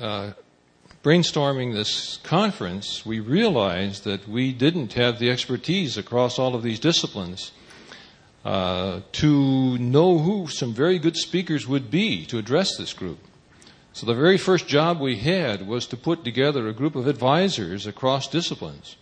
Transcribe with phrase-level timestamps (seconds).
[0.00, 0.32] uh,
[1.02, 6.78] brainstorming this conference, we realized that we didn't have the expertise across all of these
[6.78, 7.52] disciplines
[8.44, 13.18] uh, to know who some very good speakers would be to address this group.
[13.92, 17.86] So the very first job we had was to put together a group of advisors
[17.86, 18.96] across disciplines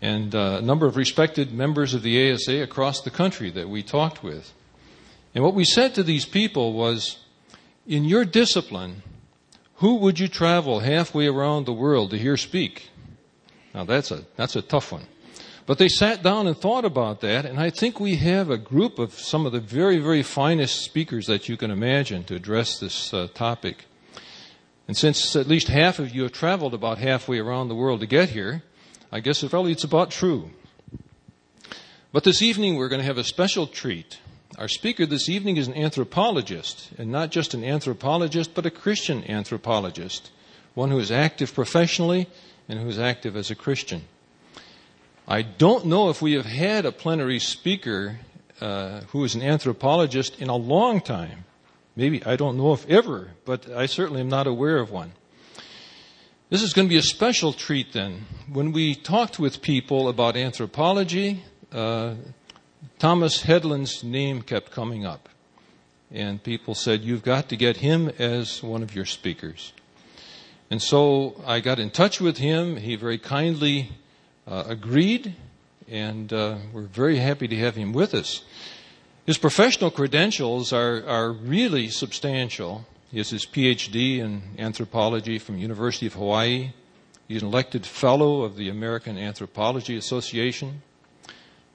[0.00, 3.82] and uh, a number of respected members of the ASA across the country that we
[3.82, 4.52] talked with.
[5.34, 7.18] And what we said to these people was,
[7.86, 9.02] in your discipline,
[9.76, 12.90] who would you travel halfway around the world to hear speak?
[13.74, 15.06] Now that's a, that's a tough one.
[15.66, 19.00] But they sat down and thought about that, and I think we have a group
[19.00, 23.12] of some of the very, very finest speakers that you can imagine to address this
[23.12, 23.86] uh, topic.
[24.86, 28.06] And since at least half of you have traveled about halfway around the world to
[28.06, 28.62] get here,
[29.10, 30.50] I guess probably it's about true.
[32.12, 34.18] But this evening we're going to have a special treat.
[34.58, 39.22] Our speaker this evening is an anthropologist, and not just an anthropologist, but a Christian
[39.28, 40.30] anthropologist,
[40.74, 42.26] one who is active professionally
[42.66, 44.04] and who is active as a Christian.
[45.28, 48.20] I don't know if we have had a plenary speaker
[48.60, 51.44] uh, who is an anthropologist in a long time.
[51.94, 55.12] Maybe, I don't know if ever, but I certainly am not aware of one.
[56.48, 58.24] This is going to be a special treat then.
[58.50, 61.42] When we talked with people about anthropology,
[61.72, 62.14] uh,
[62.98, 65.28] Thomas Headland's name kept coming up.
[66.10, 69.72] And people said, You've got to get him as one of your speakers.
[70.70, 72.76] And so I got in touch with him.
[72.76, 73.90] He very kindly
[74.46, 75.34] uh, agreed,
[75.88, 78.44] and uh, we're very happy to have him with us.
[79.26, 82.86] His professional credentials are, are really substantial.
[83.10, 86.70] He has his PhD in anthropology from University of Hawaii.
[87.28, 90.82] He's an elected fellow of the American Anthropology Association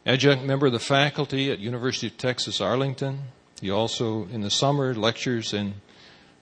[0.06, 3.20] adjunct member of the faculty at University of Texas Arlington.
[3.60, 5.76] He also, in the summer, lectures in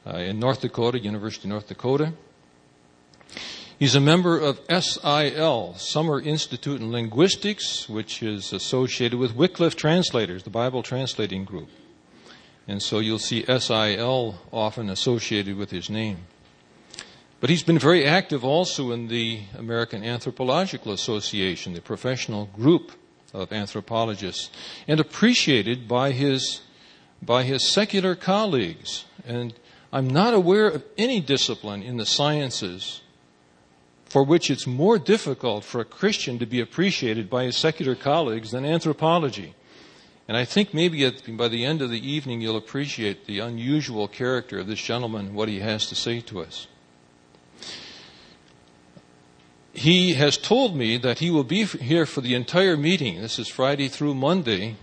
[0.05, 2.13] uh, in North Dakota, University of North Dakota.
[3.77, 10.43] He's a member of SIL, Summer Institute in Linguistics, which is associated with Wycliffe Translators,
[10.43, 11.69] the Bible translating group.
[12.67, 16.17] And so you'll see SIL often associated with his name.
[17.39, 22.91] But he's been very active also in the American Anthropological Association, the professional group
[23.33, 24.49] of anthropologists,
[24.87, 26.61] and appreciated by his,
[27.21, 29.05] by his secular colleagues.
[29.25, 29.53] And
[29.91, 33.01] I'm not aware of any discipline in the sciences
[34.05, 38.51] for which it's more difficult for a Christian to be appreciated by his secular colleagues
[38.51, 39.53] than anthropology.
[40.27, 44.07] And I think maybe at, by the end of the evening you'll appreciate the unusual
[44.07, 46.67] character of this gentleman, what he has to say to us
[49.73, 53.21] he has told me that he will be here for the entire meeting.
[53.21, 54.75] This is Friday through Monday.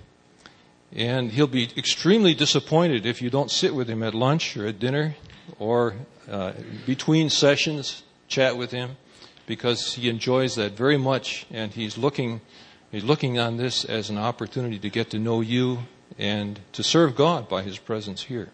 [0.93, 4.79] And he'll be extremely disappointed if you don't sit with him at lunch or at
[4.79, 5.17] dinner
[5.59, 5.95] or
[6.31, 6.53] uh,
[6.87, 8.97] between sessions, chat with him,
[9.47, 12.41] because he enjoys that very much and he's looking,
[12.91, 15.81] he's looking on this as an opportunity to get to know you
[16.19, 18.51] and to serve God by his presence here.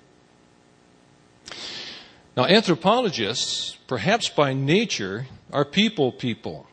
[2.37, 6.67] Now, anthropologists, perhaps by nature, are people people.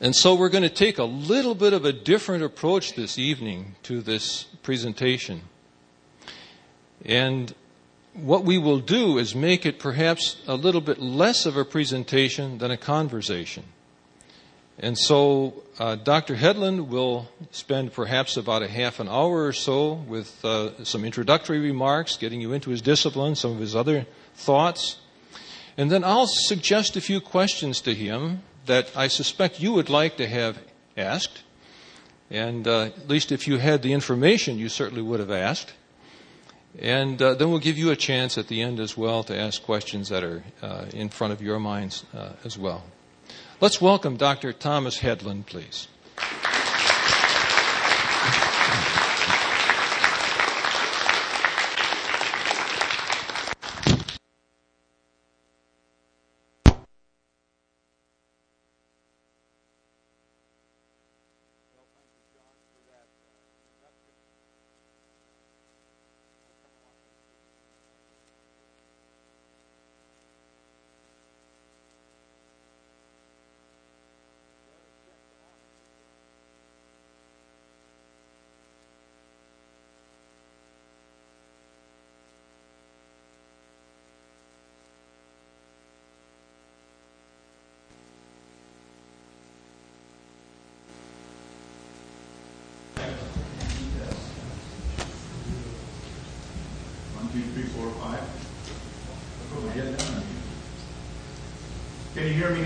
[0.00, 3.74] And so we're going to take a little bit of a different approach this evening
[3.82, 5.42] to this presentation.
[7.04, 7.52] And
[8.14, 12.58] what we will do is make it perhaps a little bit less of a presentation
[12.58, 13.64] than a conversation.
[14.80, 16.36] And so uh, Dr.
[16.36, 21.58] Headland will spend perhaps about a half an hour or so with uh, some introductory
[21.58, 24.98] remarks, getting you into his discipline, some of his other thoughts.
[25.76, 30.16] And then I'll suggest a few questions to him that I suspect you would like
[30.18, 30.58] to have
[30.96, 31.42] asked.
[32.30, 35.72] And uh, at least if you had the information, you certainly would have asked.
[36.78, 39.62] And uh, then we'll give you a chance at the end as well to ask
[39.62, 42.84] questions that are uh, in front of your minds uh, as well.
[43.60, 44.52] Let's welcome Dr.
[44.52, 45.88] Thomas Headland, please.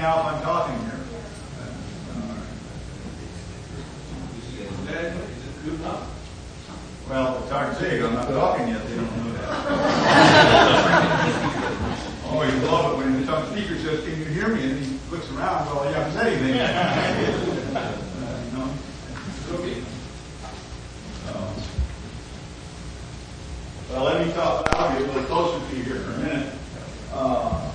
[0.02, 1.02] Can you hear me now if I'm talking here?
[7.12, 8.02] Well, it's hard to say.
[8.02, 8.86] I'm not talking yet.
[8.86, 9.42] They don't know that.
[12.24, 15.30] oh, you love it when some speaker says, "Can you hear me?" and he looks
[15.32, 15.66] around.
[15.66, 16.58] Well, you haven't said anything.
[17.76, 17.92] uh,
[18.46, 18.70] you know?
[19.58, 19.82] Okay.
[21.28, 21.52] Uh,
[23.90, 24.72] well, let me talk.
[24.72, 26.54] I'll get a little closer to you here for a minute.
[27.12, 27.72] Uh,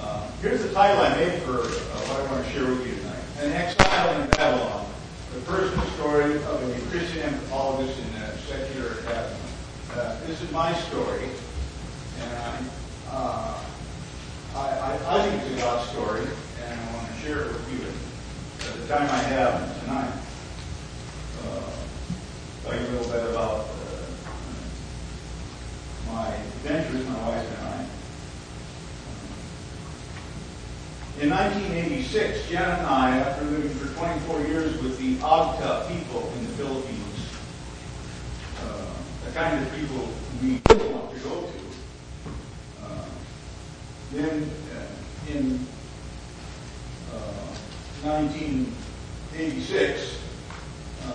[0.00, 1.64] uh, here's the title I made for uh,
[2.08, 4.86] what I want to share with you tonight: An exile in Babylon
[5.34, 9.36] the personal story of a Christian anthropologist in a secular academy.
[9.94, 11.28] Uh, this is my story,
[12.20, 12.64] and I,
[13.10, 13.58] uh,
[14.56, 16.26] I, I, I, think it's a God story,
[16.64, 17.86] and I want to share it with you
[18.68, 20.12] at the time I have tonight.
[21.44, 21.70] Uh,
[22.64, 24.32] tell you a little bit about uh,
[26.12, 27.86] my adventures, my wife and I.
[31.20, 36.46] In 1986, Janet and I, after living for 24 years with the Agta people in
[36.46, 37.28] the Philippines,
[38.64, 38.86] uh,
[39.26, 40.08] the kind of people
[40.40, 40.52] we
[40.90, 41.48] want to go to,
[42.82, 43.04] uh,
[44.12, 44.86] then uh,
[45.30, 45.66] in
[48.02, 50.16] 1986,
[51.04, 51.12] uh, uh,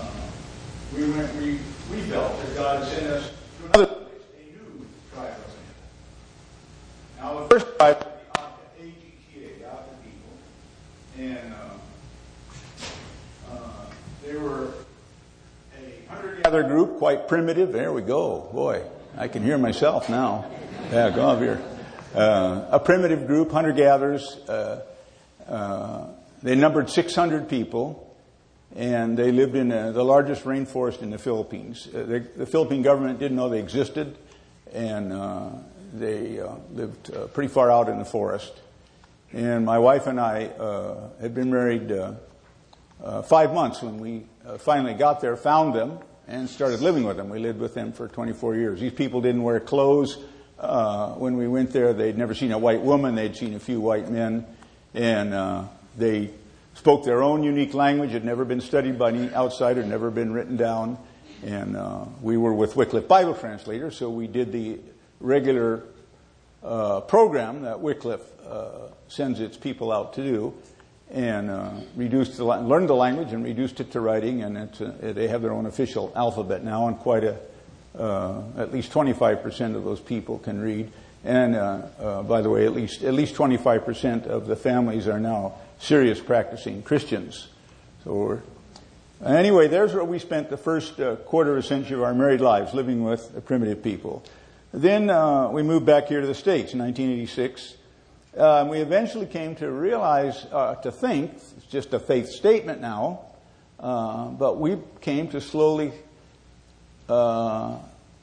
[0.95, 1.57] we went, we,
[1.89, 5.73] we felt that God sent us to another place, a new tribe of man.
[7.19, 8.05] Now, the first tribe
[11.17, 13.85] and uh, uh,
[14.23, 14.73] they were
[15.77, 17.71] a hunter-gatherer group, quite primitive.
[17.71, 18.49] There we go.
[18.53, 18.83] Boy,
[19.17, 20.51] I can hear myself now.
[20.91, 21.61] Yeah, go up here.
[22.13, 24.35] Uh, a primitive group, hunter-gatherers.
[24.49, 24.85] Uh,
[25.47, 26.07] uh,
[26.43, 28.13] they numbered 600 people,
[28.75, 31.87] and they lived in uh, the largest rainforest in the Philippines.
[31.91, 34.17] The, the, Philippine government didn't know they existed,
[34.73, 35.11] and
[35.93, 36.41] they
[36.71, 38.53] lived pretty far out in the forest.
[39.31, 42.13] And my wife and I uh, had been married uh,
[43.01, 47.17] uh, five months when we uh, finally got there, found them, and started living with
[47.17, 47.29] them.
[47.29, 48.79] We lived with them for 24 years.
[48.79, 50.17] These people didn't wear clothes.
[50.59, 53.15] Uh, when we went there, they'd never seen a white woman.
[53.15, 54.45] They'd seen a few white men.
[54.93, 55.65] And uh,
[55.97, 56.31] they
[56.73, 58.11] spoke their own unique language.
[58.11, 60.97] Had never been studied by any outsider, never been written down.
[61.43, 61.77] And
[62.21, 64.79] we were with Wycliffe Bible Translator, so we did the
[65.19, 65.83] regular
[66.61, 68.25] program that Wycliffe
[69.07, 70.53] sends its people out to do,
[71.11, 75.27] and uh, reduced the, learned the language and reduced it to writing, and uh, they
[75.27, 77.37] have their own official alphabet now, and quite a
[77.97, 80.91] uh, at least 25% of those people can read.
[81.23, 85.19] And uh, uh, by the way, at least at least 25% of the families are
[85.19, 87.47] now serious practicing Christians.
[88.03, 88.41] So
[89.25, 92.73] anyway, there's where we spent the first quarter of a century of our married lives,
[92.73, 94.23] living with primitive people.
[94.73, 95.07] Then
[95.53, 97.75] we moved back here to the States in 1986
[98.37, 103.21] uh, we eventually came to realize, uh, to think, it's just a faith statement now,
[103.79, 105.93] uh, but we came to slowly
[107.07, 107.77] uh,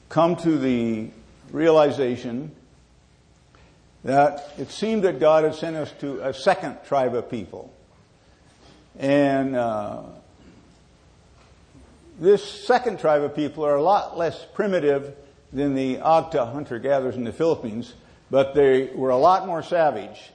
[0.09, 1.09] come to the
[1.51, 2.51] realization
[4.03, 7.73] that it seemed that God had sent us to a second tribe of people.
[8.99, 10.03] And uh,
[12.19, 15.15] this second tribe of people are a lot less primitive
[15.51, 17.93] than the Agta hunter gatherers in the Philippines
[18.33, 20.31] but they were a lot more savage.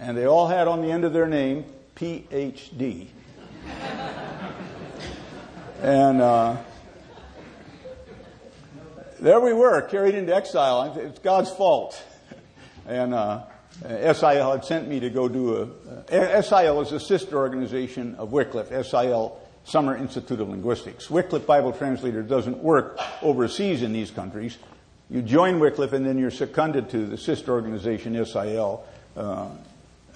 [0.00, 3.06] And they all had on the end of their name PhD.
[5.80, 6.56] and uh,
[9.20, 10.98] there we were, carried into exile.
[10.98, 12.02] It's God's fault.
[12.88, 13.44] And uh,
[14.12, 15.70] SIL had sent me to go do
[16.10, 16.12] a.
[16.12, 18.84] Uh, SIL is a sister organization of Wycliffe.
[18.84, 21.08] SIL Summer Institute of Linguistics.
[21.08, 24.58] Wycliffe Bible Translator doesn't work overseas in these countries.
[25.10, 28.84] You join Wycliffe and then you're seconded to the sister organization SIL.
[29.16, 29.48] Uh,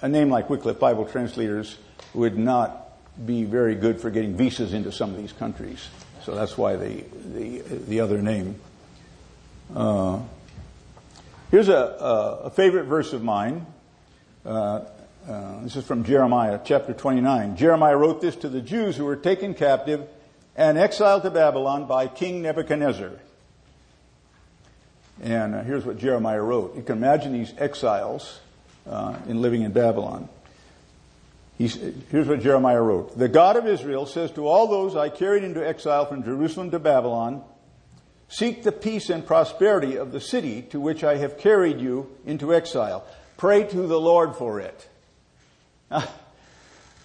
[0.01, 1.77] a name like Wycliffe Bible Translators
[2.13, 2.79] would not
[3.25, 5.87] be very good for getting visas into some of these countries.
[6.23, 8.59] So that's why the, the, the other name.
[9.75, 10.19] Uh,
[11.49, 13.65] here's a, a, favorite verse of mine.
[14.45, 14.81] Uh,
[15.27, 17.55] uh, this is from Jeremiah chapter 29.
[17.55, 20.07] Jeremiah wrote this to the Jews who were taken captive
[20.55, 23.11] and exiled to Babylon by King Nebuchadnezzar.
[25.21, 26.75] And uh, here's what Jeremiah wrote.
[26.75, 28.39] You can imagine these exiles
[28.87, 30.29] uh, in living in Babylon.
[31.57, 31.75] He's,
[32.09, 33.17] here's what Jeremiah wrote.
[33.17, 36.79] The God of Israel says to all those I carried into exile from Jerusalem to
[36.79, 37.43] Babylon,
[38.27, 42.53] seek the peace and prosperity of the city to which I have carried you into
[42.53, 43.05] exile.
[43.37, 44.89] Pray to the Lord for it.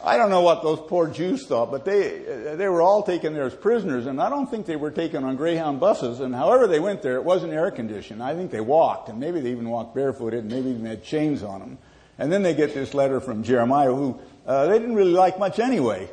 [0.03, 3.47] I don't know what those poor Jews thought, but they, they were all taken there
[3.47, 6.21] as prisoners, and I don't think they were taken on Greyhound buses.
[6.21, 8.23] And however they went there, it wasn't air conditioned.
[8.23, 11.43] I think they walked, and maybe they even walked barefooted, and maybe even had chains
[11.43, 11.79] on them.
[12.17, 15.59] And then they get this letter from Jeremiah, who uh, they didn't really like much
[15.59, 16.09] anyway,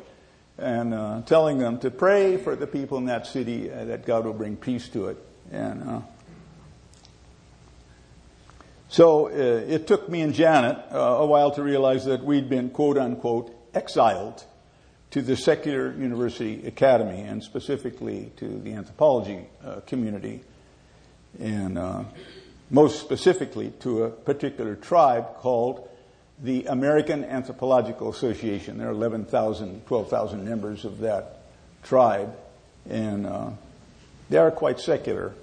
[0.58, 4.24] and uh, telling them to pray for the people in that city uh, that God
[4.24, 5.16] will bring peace to it.
[5.52, 6.00] And uh,
[8.88, 12.70] so uh, it took me and Janet uh, a while to realize that we'd been
[12.70, 14.44] quote unquote exiled
[15.10, 20.40] to the secular university academy and specifically to the anthropology uh, community
[21.38, 22.02] and uh,
[22.70, 25.88] most specifically to a particular tribe called
[26.42, 28.78] the American Anthropological Association.
[28.78, 31.42] There are 11,000, 12,000 members of that
[31.82, 32.36] tribe
[32.88, 33.50] and uh,
[34.28, 35.34] they are quite secular.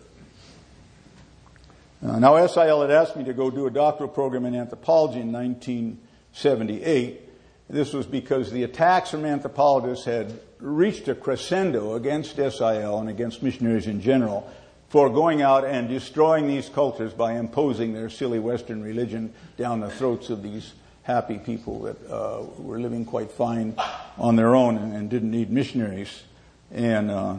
[2.05, 5.31] Uh, now SIL had asked me to go do a doctoral program in anthropology in
[5.31, 7.22] 1978
[7.69, 13.43] this was because the attacks from anthropologists had reached a crescendo against SIL and against
[13.43, 14.49] missionaries in general
[14.89, 19.89] for going out and destroying these cultures by imposing their silly Western religion down the
[19.89, 23.75] throats of these happy people that uh, were living quite fine
[24.17, 26.23] on their own and, and didn't need missionaries.
[26.71, 27.37] And uh,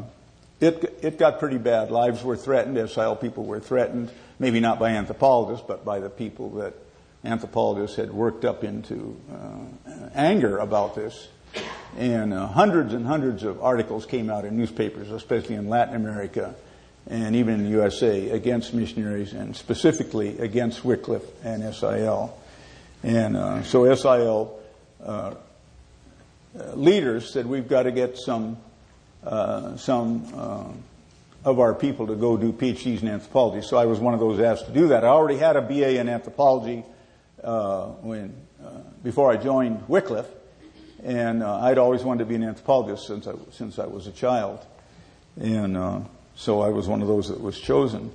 [0.60, 1.90] it, it got pretty bad.
[1.90, 2.90] Lives were threatened.
[2.90, 6.74] SIL people were threatened, maybe not by anthropologists, but by the people that
[7.24, 11.28] anthropologists had worked up into uh, anger about this.
[11.96, 16.54] And uh, hundreds and hundreds of articles came out in newspapers, especially in Latin America
[17.06, 22.36] and even in the USA, against missionaries and specifically against Wycliffe and SIL.
[23.02, 24.58] And uh, so SIL
[25.04, 25.34] uh,
[26.74, 28.56] leaders said we've got to get some
[29.22, 30.64] uh, some uh,
[31.44, 33.66] of our people to go do PhDs in anthropology.
[33.66, 35.04] So I was one of those asked to do that.
[35.04, 36.84] I already had a BA in anthropology
[37.44, 38.34] uh, when
[38.64, 40.30] uh, before I joined Wycliffe,
[41.02, 44.12] and uh, I'd always wanted to be an anthropologist since I since I was a
[44.12, 44.64] child,
[45.40, 46.00] and uh,
[46.34, 48.10] so I was one of those that was chosen.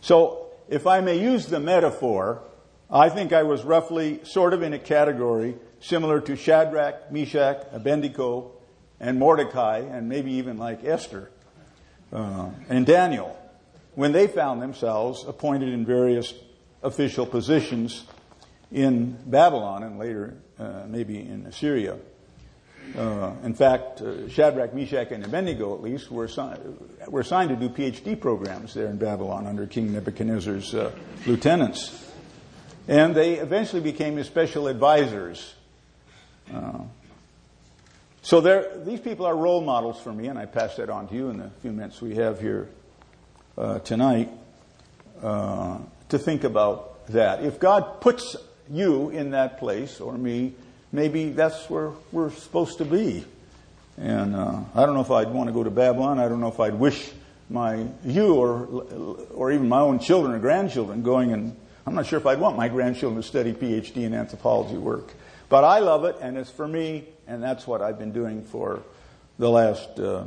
[0.00, 2.42] So, if I may use the metaphor,
[2.90, 8.52] I think I was roughly sort of in a category similar to Shadrach, Meshach, Abednego,
[9.00, 11.30] and Mordecai, and maybe even like Esther
[12.12, 13.36] uh, and Daniel,
[13.94, 16.34] when they found themselves appointed in various
[16.82, 18.04] official positions
[18.72, 21.96] in Babylon and later uh, maybe in Assyria.
[22.96, 27.56] Uh, in fact, uh, Shadrach, Meshach, and Abednego, at least, were, assi- were assigned to
[27.56, 30.92] do PhD programs there in Babylon under King Nebuchadnezzar's uh,
[31.26, 32.10] lieutenants.
[32.88, 35.54] And they eventually became his special advisors.
[36.52, 36.80] Uh,
[38.20, 38.40] so
[38.84, 41.38] these people are role models for me, and I pass that on to you in
[41.38, 42.68] the few minutes we have here
[43.56, 44.28] uh, tonight
[45.22, 47.44] to think about that.
[47.44, 48.36] If God puts
[48.70, 50.54] you in that place or me,
[50.92, 53.24] maybe that's where we're supposed to be.
[53.98, 56.18] And uh, I don't know if I'd want to go to Babylon.
[56.18, 57.10] I don't know if I'd wish
[57.50, 58.64] my you or
[59.34, 61.54] or even my own children or grandchildren going and
[61.86, 65.12] I'm not sure if I'd want my grandchildren to study PhD in anthropology work.
[65.48, 68.82] But I love it and it's for me and that's what I've been doing for
[69.38, 70.24] the last uh,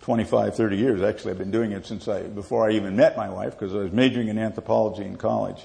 [0.00, 1.02] 25, 30 years.
[1.02, 3.78] Actually, I've been doing it since I before I even met my wife because I
[3.78, 5.60] was majoring in anthropology in college.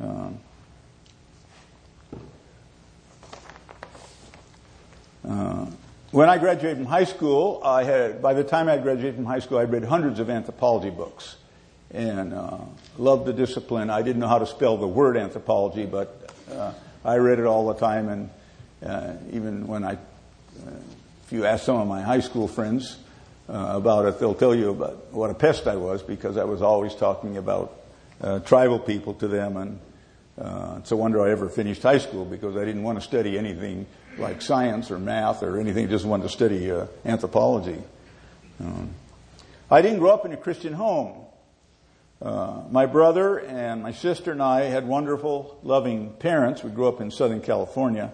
[0.00, 0.40] Um,
[5.28, 5.66] Uh,
[6.10, 9.40] when I graduated from high school, I had, by the time I graduated from high
[9.40, 11.36] school, I'd read hundreds of anthropology books
[11.90, 12.58] and uh,
[12.96, 13.90] loved the discipline.
[13.90, 16.72] I didn't know how to spell the word anthropology, but uh,
[17.04, 18.08] I read it all the time.
[18.08, 18.30] And
[18.82, 20.70] uh, even when I, uh,
[21.26, 22.96] if you ask some of my high school friends
[23.50, 26.62] uh, about it, they'll tell you about what a pest I was because I was
[26.62, 27.74] always talking about
[28.46, 29.58] tribal people to them.
[29.58, 29.78] And
[30.80, 33.86] it's a wonder I ever finished high school because I didn't want to study anything
[34.18, 37.78] like science or math or anything, just wanted to study uh, anthropology.
[38.60, 38.90] Um,
[39.70, 41.24] I didn't grow up in a Christian home.
[42.20, 46.64] Uh, my brother and my sister and I had wonderful, loving parents.
[46.64, 48.12] We grew up in Southern California.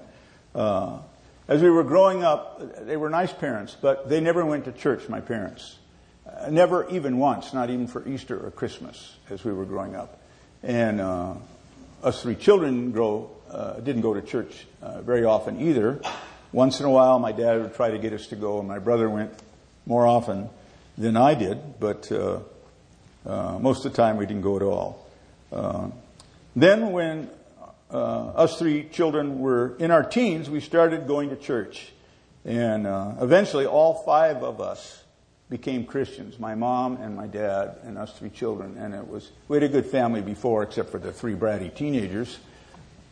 [0.54, 0.99] Uh,
[1.49, 5.08] as we were growing up, they were nice parents, but they never went to church,
[5.08, 5.78] my parents.
[6.26, 10.20] Uh, never even once, not even for Easter or Christmas as we were growing up.
[10.62, 11.34] And uh,
[12.02, 16.00] us three children grow uh, didn't go to church uh, very often either.
[16.52, 18.78] Once in a while, my dad would try to get us to go, and my
[18.78, 19.32] brother went
[19.87, 20.49] more often
[20.99, 22.40] than I did, but uh,
[23.26, 25.08] uh most of the time we didn't go at all.
[25.52, 25.90] Uh,
[26.56, 27.30] then, when
[27.90, 31.92] uh, us three children were in our teens, we started going to church.
[32.44, 32.87] And
[33.20, 35.04] eventually, all five of us
[35.49, 38.76] became Christians my mom and my dad and us three children.
[38.78, 42.38] And it was, we had a good family before, except for the three bratty teenagers.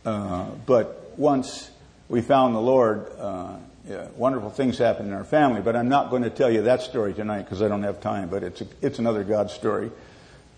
[0.05, 1.71] Uh, but once
[2.09, 3.57] we found the Lord, uh,
[3.89, 5.61] yeah, wonderful things happened in our family.
[5.61, 8.29] But I'm not going to tell you that story tonight because I don't have time.
[8.29, 9.91] But it's a, it's another God story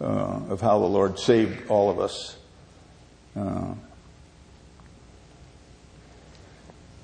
[0.01, 0.05] uh,
[0.49, 2.37] of how the Lord saved all of us.
[3.37, 3.75] Uh,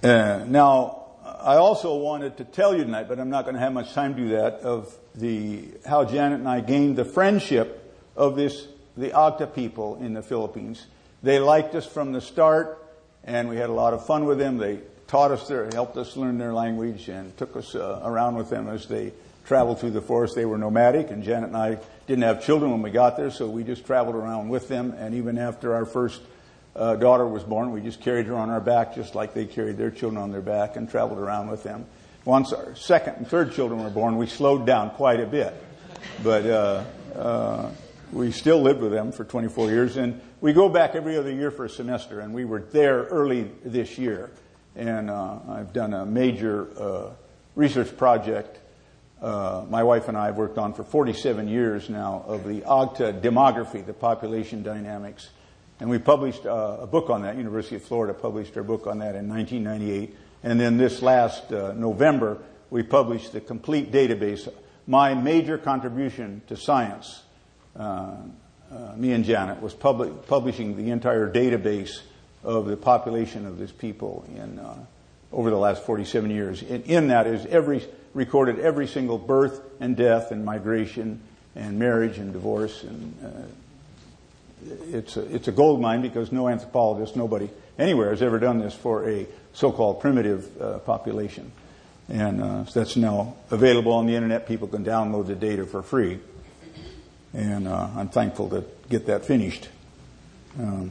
[0.03, 3.73] uh, now, I also wanted to tell you tonight, but I'm not going to have
[3.73, 8.37] much time to do that, of the how Janet and I gained the friendship of
[8.37, 8.67] this
[8.97, 10.87] the Agta people in the Philippines.
[11.23, 12.83] They liked us from the start,
[13.25, 14.57] and we had a lot of fun with them.
[14.57, 18.49] They taught us their, helped us learn their language, and took us uh, around with
[18.49, 19.13] them as they
[19.45, 20.35] traveled through the forest.
[20.35, 23.49] They were nomadic, and Janet and I didn't have children when we got there, so
[23.49, 24.95] we just traveled around with them.
[24.97, 26.23] And even after our first
[26.75, 29.77] uh, daughter was born, we just carried her on our back, just like they carried
[29.77, 31.85] their children on their back, and traveled around with them.
[32.25, 35.53] Once our second and third children were born, we slowed down quite a bit,
[36.23, 36.85] but uh,
[37.15, 37.71] uh,
[38.13, 41.51] we still lived with them for 24 years, and we go back every other year
[41.51, 42.21] for a semester.
[42.21, 44.31] And we were there early this year,
[44.77, 47.11] and uh, I've done a major uh,
[47.55, 48.61] research project
[49.23, 53.21] uh, my wife and I have worked on for 47 years now of the Agta
[53.21, 55.29] demography, the population dynamics.
[55.79, 57.37] And we published uh, a book on that.
[57.37, 60.17] University of Florida published our book on that in 1998.
[60.43, 62.39] And then this last uh, November,
[62.71, 64.51] we published the complete database.
[64.87, 67.23] My major contribution to science,
[68.71, 72.01] uh, uh, me and Janet, was publishing the entire database
[72.43, 74.61] of the population of this people in,
[75.33, 76.63] over the last 47 years.
[76.63, 81.21] And in that is every recorded every single birth and death and migration
[81.55, 83.43] and marriage and divorce and uh,
[84.89, 87.49] it's a, it's a gold mine because no anthropologist, nobody
[87.79, 91.51] anywhere has ever done this for a so-called primitive uh, population.
[92.09, 94.47] And uh, so that's now available on the internet.
[94.47, 96.19] People can download the data for free.
[97.33, 99.69] And uh, I'm thankful to get that finished.
[100.59, 100.91] Um,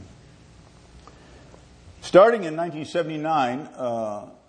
[2.00, 3.68] starting in 1979,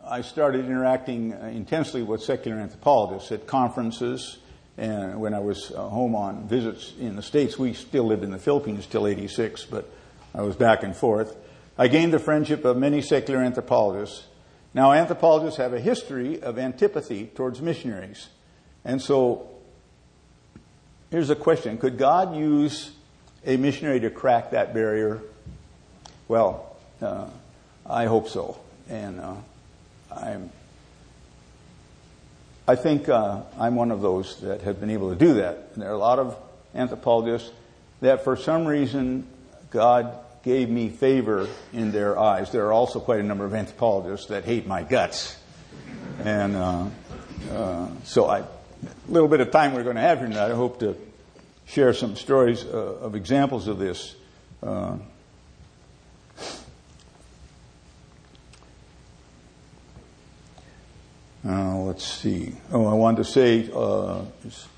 [0.03, 4.39] I started interacting uh, intensely with secular anthropologists at conferences.
[4.77, 8.31] And when I was uh, home on visits in the States, we still lived in
[8.31, 9.89] the Philippines till 86, but
[10.33, 11.36] I was back and forth.
[11.77, 14.25] I gained the friendship of many secular anthropologists.
[14.73, 18.30] Now, anthropologists have a history of antipathy towards missionaries.
[18.84, 19.50] And so,
[21.12, 22.91] here's a question Could God use
[23.45, 25.21] a missionary to crack that barrier?
[26.28, 27.28] Well, uh,
[27.86, 28.60] I hope so.
[28.89, 29.36] And uh,
[30.15, 30.50] I'm,
[32.67, 35.69] I think uh, I'm one of those that have been able to do that.
[35.74, 36.38] And there are a lot of
[36.74, 37.52] anthropologists
[38.02, 39.28] that for some reason
[39.71, 42.52] God gave me favor in their eyes.
[42.52, 45.38] There are also quite a number of anthropologists that hate my guts.
[46.24, 46.88] And uh,
[47.52, 48.43] uh, so I,
[49.08, 50.96] little bit of time we're going to have here tonight, I hope to
[51.65, 54.15] share some stories uh, of examples of this.
[54.62, 54.98] Uh,
[61.44, 62.54] Uh, let's see.
[62.72, 64.22] Oh, I wanted to say uh,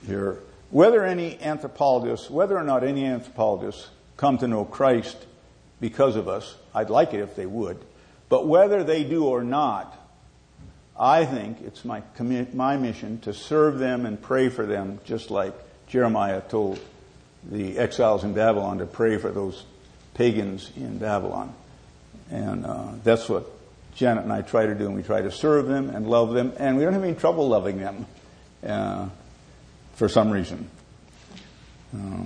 [0.07, 0.39] here
[0.71, 5.17] whether any anthropologists, whether or not any anthropologists come to know Christ
[5.81, 7.83] because of us, I'd like it if they would,
[8.29, 10.02] but whether they do or not,
[10.97, 12.03] I think it's my,
[12.53, 15.53] my mission to serve them and pray for them, just like
[15.87, 16.79] Jeremiah told
[17.43, 19.65] the exiles in Babylon to pray for those
[20.13, 21.53] pagans in Babylon.
[22.31, 23.49] And uh, that's what
[23.95, 26.53] Janet and I try to do, and we try to serve them and love them,
[26.57, 28.05] and we don't have any trouble loving them
[28.65, 29.09] uh,
[29.95, 30.69] for some reason.
[31.95, 32.23] Uh,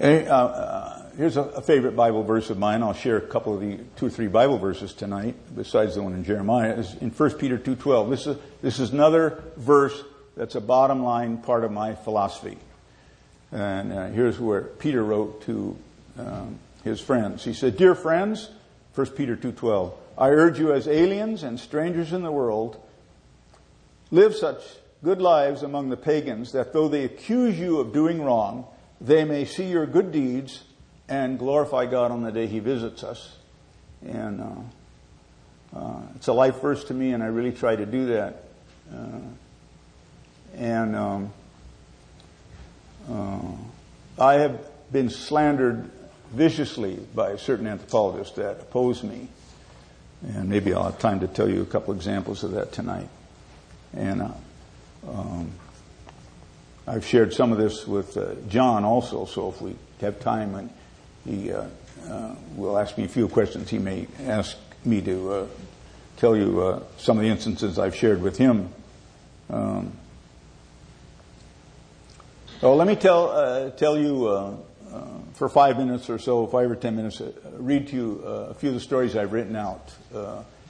[0.00, 2.82] uh, uh, here's a, favorite Bible verse of mine.
[2.82, 6.14] I'll share a couple of the two or three Bible verses tonight, besides the one
[6.14, 6.74] in Jeremiah.
[6.74, 8.10] Is in 1 Peter two twelve.
[8.10, 10.02] This is this is another verse
[10.36, 12.58] that's a bottom line part of my philosophy.
[13.52, 15.76] And uh, here's where Peter wrote to
[16.18, 17.44] um, his friends.
[17.44, 18.50] He said, Dear friends,
[18.94, 22.80] 1 Peter 2.12, I urge you as aliens and strangers in the world,
[24.10, 24.60] live such
[25.04, 28.66] good lives among the pagans that though they accuse you of doing wrong,
[29.00, 30.64] they may see your good deeds
[31.08, 33.36] and glorify God on the day He visits us.
[34.02, 38.06] And uh, uh, it's a life verse to me, and I really try to do
[38.06, 38.44] that.
[38.92, 39.18] Uh,
[40.56, 41.32] and um,
[43.10, 43.40] uh,
[44.18, 44.60] I have
[44.92, 45.90] been slandered
[46.32, 49.28] viciously by certain anthropologists that oppose me.
[50.26, 53.08] And maybe I'll have time to tell you a couple examples of that tonight.
[53.92, 54.30] And uh,
[55.08, 55.50] um,
[56.86, 60.70] I've shared some of this with uh, John also, so if we have time and
[61.24, 61.66] he uh,
[62.08, 65.46] uh will ask me a few questions, he may ask me to uh,
[66.16, 68.68] tell you some of the instances I've shared with him.
[69.50, 69.92] Um,
[72.60, 74.64] so let me tell, tell you
[75.34, 77.20] for five minutes or so, five or ten minutes,
[77.56, 79.92] read to you a few of the stories I've written out.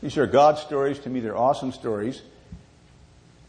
[0.00, 0.98] These are God stories.
[1.00, 2.20] To me, they're awesome stories.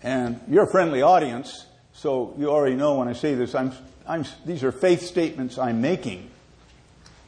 [0.02, 3.74] And you're a friendly audience, so you already know when I say this, I'm,
[4.08, 6.30] I'm, these are faith statements I'm making.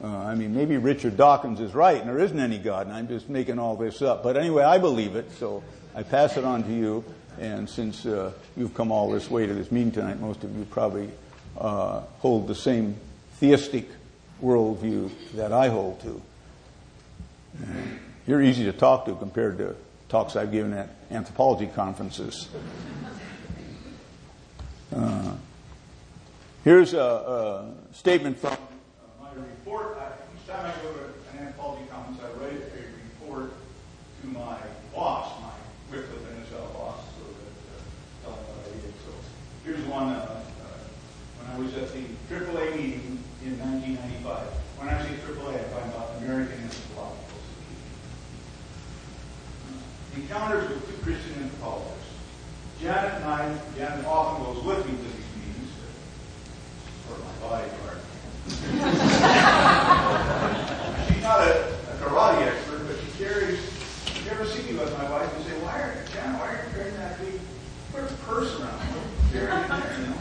[0.03, 3.07] Uh, I mean, maybe Richard Dawkins is right and there isn't any God, and I'm
[3.07, 4.23] just making all this up.
[4.23, 5.63] But anyway, I believe it, so
[5.95, 7.03] I pass it on to you.
[7.39, 10.65] And since uh, you've come all this way to this meeting tonight, most of you
[10.65, 11.09] probably
[11.57, 12.95] uh, hold the same
[13.39, 13.87] theistic
[14.41, 16.21] worldview that I hold to.
[18.27, 19.75] You're easy to talk to compared to
[20.09, 22.47] talks I've given at anthropology conferences.
[24.95, 25.33] Uh,
[26.63, 28.57] here's a, a, statement from
[29.41, 29.97] report.
[29.99, 33.51] I, each time I go to an anthropology conference, I write a report
[34.21, 34.57] to my
[34.93, 35.53] boss, my
[35.91, 37.81] Wycliffe NSL boss, so that uh,
[38.23, 38.93] tell what I did.
[39.05, 39.11] So
[39.63, 40.67] here's one uh, uh,
[41.39, 44.47] when I was at the AAA meeting in 1995.
[44.77, 47.27] When I say AAA, I'm talking American Anthropological
[50.17, 51.93] encounters with two Christian anthropologists.
[52.81, 55.71] Janet and I, Janet often goes with me to these meetings,
[57.07, 59.13] sort of my bodyguard.
[61.27, 63.59] She's not a, a, karate expert, but she carries,
[64.23, 66.63] you ever see me with my wife and say, why are, Janet, why are you
[66.71, 67.35] carrying that big
[68.23, 68.79] purse around?
[69.35, 70.15] Carrying it there, you know?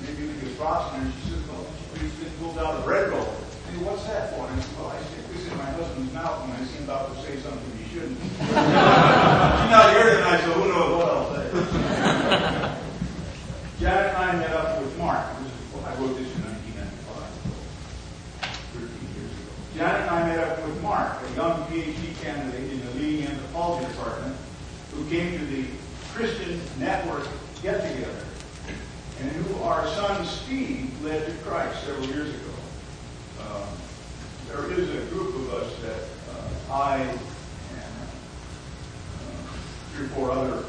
[0.00, 1.68] maybe we could cross and she says, well,
[2.00, 3.20] she just pulls out a bread roll.
[3.20, 4.48] I said, what's that for?
[4.48, 6.88] And I said, well, I stick this in my husband's mouth when I see him
[6.88, 8.16] about to say something he shouldn't.
[8.40, 11.52] She's not here tonight, so who knows what I'll say.
[13.76, 15.20] Janet and I met up with Mark.
[15.84, 18.88] I wrote this in 1995, 13
[19.20, 19.52] years ago.
[19.74, 23.86] Janet and I met up with Mark, a young PhD candidate in the leading anthropology
[23.88, 24.36] department,
[24.92, 25.64] who came to the
[26.12, 27.26] Christian Network
[27.60, 28.24] get-together,
[29.20, 32.52] and who our son Steve led to Christ several years ago.
[33.40, 33.68] Um,
[34.46, 36.02] there is a group of us that
[36.36, 37.18] uh, I
[39.94, 40.64] three or four other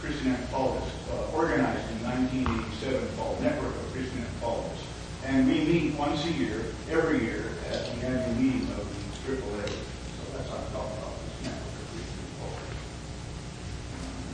[0.00, 4.85] Christian anthropologists uh, organized in 1987 called Network of Christian Anthropologists.
[5.26, 8.94] And we meet once a year, every year, at the annual meeting of the
[9.26, 9.68] AAA.
[9.68, 11.50] So that's what I'm talking about, of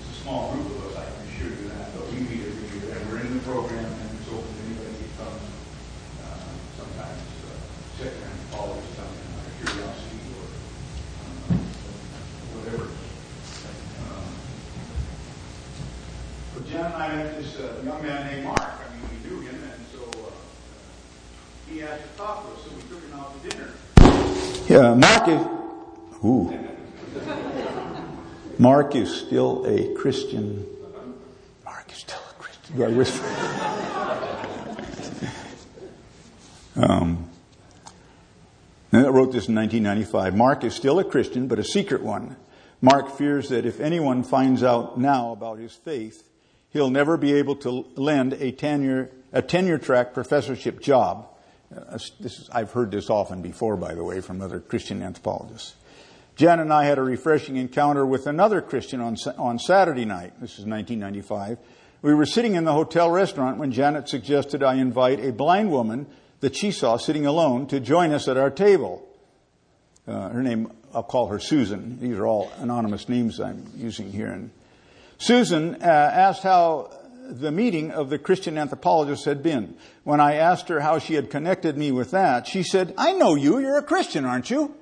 [0.01, 2.69] It's a small group of us, I can assure you that, but we meet every
[2.77, 5.45] year, and we're in the program, and it's open to anybody who comes.
[6.21, 6.45] Uh,
[6.77, 7.57] sometimes uh,
[7.97, 11.57] secular anthropologists come in out of curiosity or uh,
[12.53, 13.03] whatever.
[16.73, 18.61] Jen and I met this uh, young man named Mark.
[18.61, 20.31] I mean, we knew him, and so uh,
[21.69, 24.62] he asked to talk to us, so we took him out to dinner.
[24.73, 25.47] Yeah, Mark is.
[26.25, 26.59] Ooh.
[28.59, 30.67] Mark is still a Christian.
[31.63, 32.77] Mark is still a Christian.
[32.79, 33.27] Do I whisper?
[36.77, 37.29] um,
[38.95, 40.35] I wrote this in 1995.
[40.35, 42.37] Mark is still a Christian, but a secret one.
[42.81, 46.27] Mark fears that if anyone finds out now about his faith,
[46.71, 51.29] he'll never be able to lend a tenure, a tenure track professorship job.
[51.75, 55.75] Uh, is, I've heard this often before, by the way, from other Christian anthropologists.
[56.37, 60.33] Jan and I had a refreshing encounter with another Christian on, on Saturday night.
[60.41, 61.59] This is 1995.
[62.01, 66.07] We were sitting in the hotel restaurant when Janet suggested I invite a blind woman
[66.41, 69.07] that she saw sitting alone to join us at our table.
[70.07, 72.01] Uh, her name, I'll call her Susan.
[72.01, 74.33] These are all anonymous names I'm using here.
[74.33, 74.51] And
[75.19, 76.91] Susan uh, asked how
[77.31, 79.77] the meeting of the Christian anthropologists had been.
[80.05, 83.35] When I asked her how she had connected me with that, she said, I know
[83.35, 83.59] you.
[83.59, 84.75] You're a Christian, aren't you?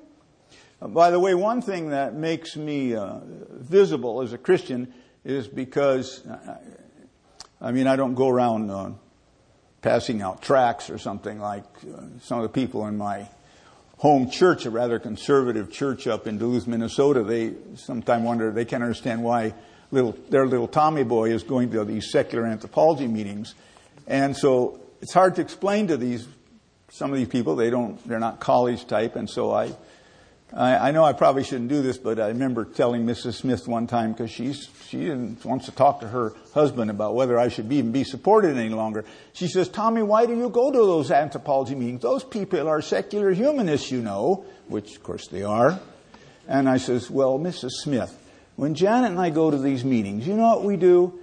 [0.80, 3.20] Uh, by the way, one thing that makes me uh,
[3.52, 4.92] visible as a Christian
[5.24, 6.58] is because, uh,
[7.60, 8.92] I mean, I don't go around uh,
[9.82, 13.28] passing out tracts or something like uh, some of the people in my
[13.98, 17.22] home church, a rather conservative church up in Duluth, Minnesota.
[17.22, 19.52] They sometimes wonder, they can't understand why
[19.90, 23.54] little, their little Tommy boy is going to these secular anthropology meetings.
[24.06, 26.26] And so it's hard to explain to these,
[26.90, 29.16] some of these people, they don't, they're not college type.
[29.16, 29.72] And so I,
[30.52, 33.34] I, I know I probably shouldn't do this, but I remember telling Mrs.
[33.34, 35.10] Smith one time because she's, she
[35.44, 38.70] wants to talk to her husband about whether I should be, even be supported any
[38.70, 39.04] longer.
[39.32, 42.02] She says, Tommy, why do you go to those anthropology meetings?
[42.02, 45.78] Those people are secular humanists, you know, which of course they are.
[46.48, 47.70] And I says, well, Mrs.
[47.82, 48.16] Smith,
[48.60, 51.18] when Janet and I go to these meetings, you know what we do?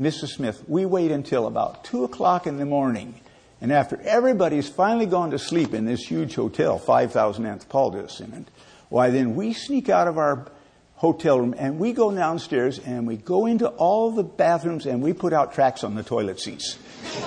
[0.00, 0.28] Mrs.
[0.28, 3.20] Smith, we wait until about 2 o'clock in the morning.
[3.60, 8.46] And after everybody's finally gone to sleep in this huge hotel, 5,000 anthropologists in it,
[8.88, 10.50] why then we sneak out of our
[10.94, 15.12] hotel room and we go downstairs and we go into all the bathrooms and we
[15.12, 16.78] put out tracks on the toilet seats.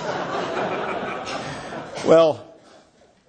[2.04, 2.53] well,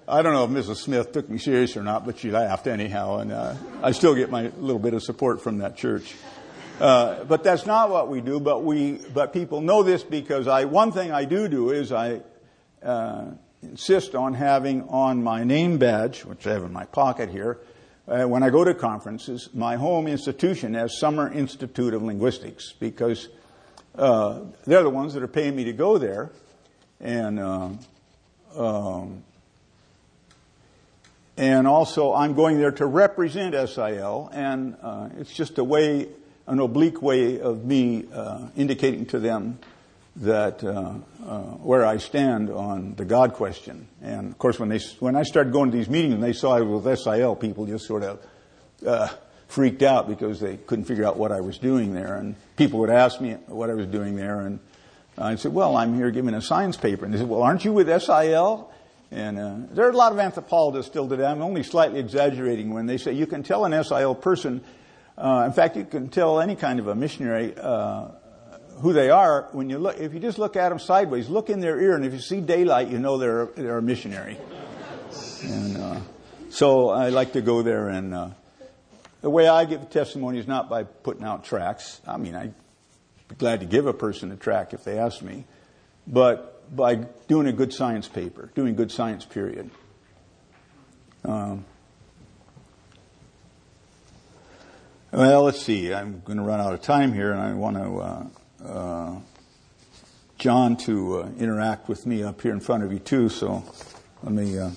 [0.07, 0.77] I don't know if Mrs.
[0.77, 4.29] Smith took me serious or not, but she laughed anyhow, and uh, I still get
[4.29, 6.13] my little bit of support from that church.
[6.79, 8.39] Uh, but that's not what we do.
[8.39, 10.65] But we, but people know this because I.
[10.65, 12.21] One thing I do do is I
[12.83, 13.31] uh,
[13.63, 17.57] insist on having on my name badge, which I have in my pocket here,
[18.07, 23.27] uh, when I go to conferences, my home institution as Summer Institute of Linguistics, because
[23.95, 26.29] uh, they're the ones that are paying me to go there,
[26.99, 27.39] and.
[27.39, 27.69] Uh,
[28.55, 29.23] um,
[31.37, 36.07] and also, I'm going there to represent SIL, and uh, it's just a way,
[36.47, 39.59] an oblique way of me uh, indicating to them
[40.17, 40.93] that uh,
[41.27, 43.89] uh where I stand on the God question.
[44.01, 46.55] And of course, when they when I started going to these meetings and they saw
[46.55, 48.25] I was with SIL, people just sort of
[48.87, 49.09] uh,
[49.49, 52.15] freaked out because they couldn't figure out what I was doing there.
[52.15, 54.59] And people would ask me what I was doing there, and
[55.17, 57.73] I said, "Well, I'm here giving a science paper." And they said, "Well, aren't you
[57.73, 58.71] with SIL?"
[59.11, 61.25] And uh, there are a lot of anthropologists still today.
[61.25, 64.61] I'm only slightly exaggerating when they say you can tell an SIL person,
[65.17, 68.09] uh, in fact, you can tell any kind of a missionary uh,
[68.79, 69.97] who they are when you look.
[69.99, 72.41] If you just look at them sideways, look in their ear, and if you see
[72.41, 74.37] daylight, you know they're they're a missionary.
[75.43, 75.99] And uh,
[76.49, 78.29] so I like to go there, and uh,
[79.21, 82.01] the way I give testimony is not by putting out tracts.
[82.05, 82.53] I mean, I'd
[83.29, 85.45] be glad to give a person a tract if they ask me,
[86.05, 86.95] but by
[87.27, 89.69] doing a good science paper, doing good science period.
[91.23, 91.65] Um,
[95.11, 95.93] well, let's see.
[95.93, 98.25] I'm going to run out of time here, and I want to uh,
[98.67, 99.19] uh,
[100.37, 103.29] John to uh, interact with me up here in front of you too.
[103.29, 103.63] So
[104.23, 104.71] let me uh,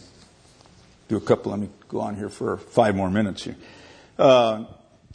[1.08, 1.50] do a couple.
[1.50, 3.56] Let me go on here for five more minutes here.
[4.18, 4.64] Uh,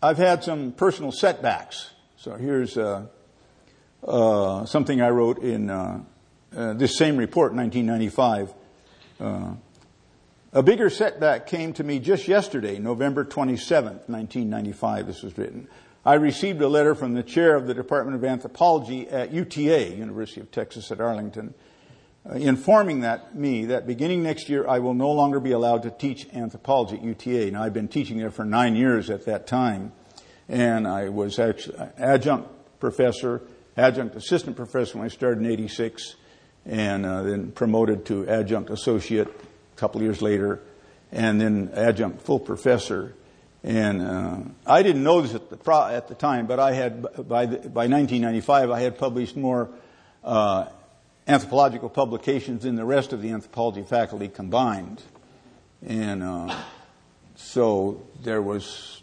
[0.02, 1.90] I've had some personal setbacks.
[2.18, 3.06] So here's uh,
[4.66, 5.70] something I wrote in
[6.56, 8.54] uh, this same report, 1995.
[9.20, 9.54] Uh,
[10.52, 15.08] a bigger setback came to me just yesterday, November 27th, 1995.
[15.08, 15.68] This was written.
[16.06, 20.42] I received a letter from the chair of the Department of Anthropology at UTA, University
[20.42, 21.54] of Texas at Arlington,
[22.30, 25.92] uh, informing that me that beginning next year I will no longer be allowed to
[25.92, 27.52] teach anthropology at UTA.
[27.52, 29.92] Now I've been teaching there for nine years at that time,
[30.48, 33.42] and I was actually adjunct professor,
[33.76, 36.16] adjunct assistant professor when I started in '86
[36.66, 40.62] and uh, then promoted to adjunct associate a couple years later,
[41.12, 43.16] and then adjunct full professor.
[43.64, 47.02] And uh, I didn't know this at the, pro- at the time, but I had
[47.28, 49.70] by the, by 1995 I had published more
[50.24, 50.66] uh,
[51.28, 55.02] anthropological publications than the rest of the anthropology faculty combined,
[55.86, 56.56] and uh,
[57.36, 59.02] so there was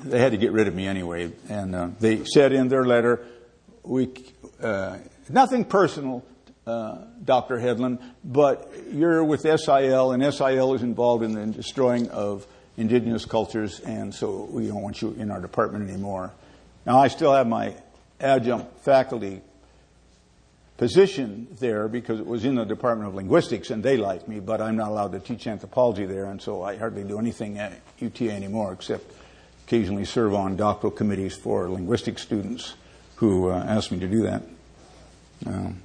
[0.00, 1.32] they had to get rid of me anyway.
[1.48, 3.24] And uh, they said in their letter,
[3.82, 4.10] we
[4.62, 6.24] uh, nothing personal,
[6.68, 7.58] uh, Dr.
[7.58, 13.80] Headland, but you're with SIL, and SIL is involved in the destroying of indigenous cultures,
[13.80, 16.32] and so we don't want you in our department anymore.
[16.86, 17.74] Now, I still have my
[18.20, 19.40] adjunct faculty
[20.76, 24.60] position there because it was in the Department of Linguistics, and they like me, but
[24.60, 28.30] I'm not allowed to teach anthropology there, and so I hardly do anything at UTA
[28.30, 29.12] anymore except
[29.66, 32.74] occasionally serve on doctoral committees for linguistic students
[33.16, 34.42] who uh, ask me to do that.
[35.46, 35.82] Um,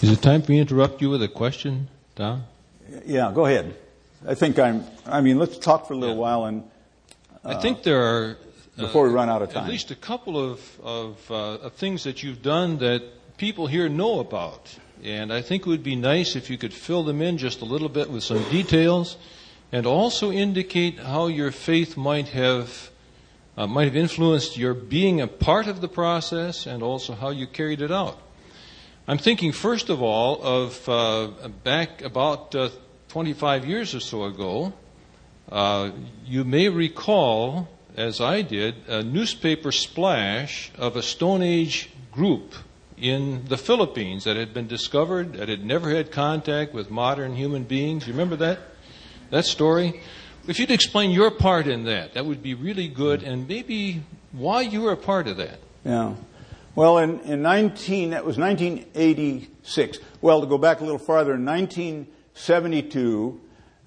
[0.00, 2.44] Is it time for me to interrupt you with a question, Don?
[3.06, 3.76] Yeah, go ahead.
[4.26, 4.84] I think I'm.
[5.06, 6.20] I mean, let's talk for a little yeah.
[6.20, 6.62] while, and
[7.44, 8.36] uh, I think there are
[8.78, 9.64] uh, before we run out of time.
[9.64, 13.02] At least a couple of of, uh, of things that you've done that
[13.36, 17.02] people here know about, and I think it would be nice if you could fill
[17.02, 19.16] them in just a little bit with some details,
[19.72, 22.91] and also indicate how your faith might have
[23.56, 27.46] uh, might have influenced your being a part of the process, and also how you
[27.46, 28.18] carried it out.
[29.06, 32.70] I'm thinking, first of all, of uh, back about uh,
[33.08, 34.72] 25 years or so ago.
[35.50, 35.90] Uh,
[36.24, 42.54] you may recall, as I did, a newspaper splash of a Stone Age group
[42.96, 47.64] in the Philippines that had been discovered, that had never had contact with modern human
[47.64, 48.06] beings.
[48.06, 48.60] You remember that?
[49.30, 50.00] That story?
[50.48, 54.02] If you'd explain your part in that, that would be really good, and maybe
[54.32, 55.60] why you were a part of that.
[55.84, 56.14] Yeah.
[56.74, 59.98] Well, in, in 19, that was 1986.
[60.20, 63.40] Well, to go back a little farther, in 1972,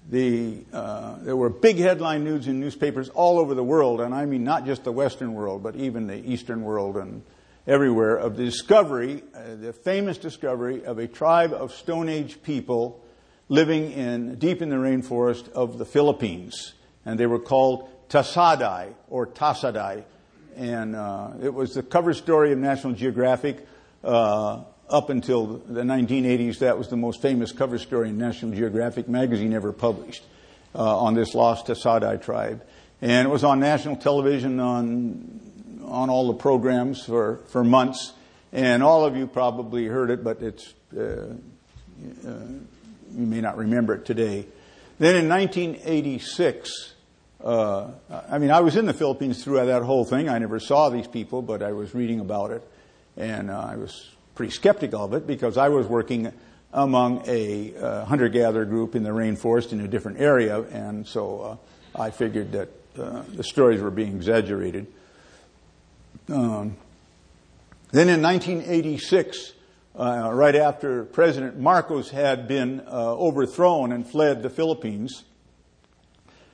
[0.08, 4.24] the, uh, there were big headline news in newspapers all over the world, and I
[4.24, 7.22] mean not just the Western world, but even the Eastern world and
[7.66, 13.02] everywhere, of the discovery, uh, the famous discovery of a tribe of Stone Age people
[13.48, 16.74] living in, deep in the rainforest of the Philippines.
[17.04, 20.04] And they were called Tasadai, or Tasadai
[20.56, 23.66] and uh, it was the cover story of National Geographic
[24.02, 29.08] uh, up until the 1980s, that was the most famous cover story in National Geographic
[29.08, 30.24] magazine ever published
[30.74, 32.64] uh, on this lost Tasadai tribe.
[33.02, 35.40] And it was on national television on,
[35.84, 38.12] on all the programs for, for months.
[38.52, 41.34] And all of you probably heard it, but it's, uh,
[42.26, 42.30] uh,
[43.16, 44.46] you may not remember it today.
[44.98, 46.94] Then in 1986,
[47.42, 47.90] uh,
[48.30, 50.28] I mean, I was in the Philippines throughout that whole thing.
[50.28, 52.62] I never saw these people, but I was reading about it.
[53.16, 56.32] And uh, I was pretty skeptical of it because I was working
[56.72, 61.58] among a uh, hunter gatherer group in the rainforest in a different area, and so
[61.96, 64.86] uh, I figured that uh, the stories were being exaggerated.
[66.28, 66.76] Um,
[67.92, 69.52] then in 1986,
[69.96, 75.24] uh, right after President Marcos had been uh, overthrown and fled the Philippines,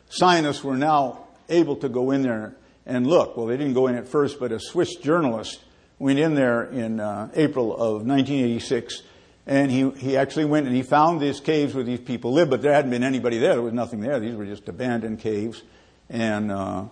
[0.09, 2.55] scientists were now able to go in there
[2.87, 3.37] and look.
[3.37, 5.61] Well, they didn't go in at first, but a Swiss journalist
[5.99, 9.03] went in there in uh, April of 1986,
[9.47, 12.63] and he, he actually went and he found these caves where these people lived, but
[12.63, 13.55] there hadn't been anybody there.
[13.55, 14.21] There was nothing there.
[14.21, 15.63] These were just abandoned caves.
[16.09, 16.85] And uh,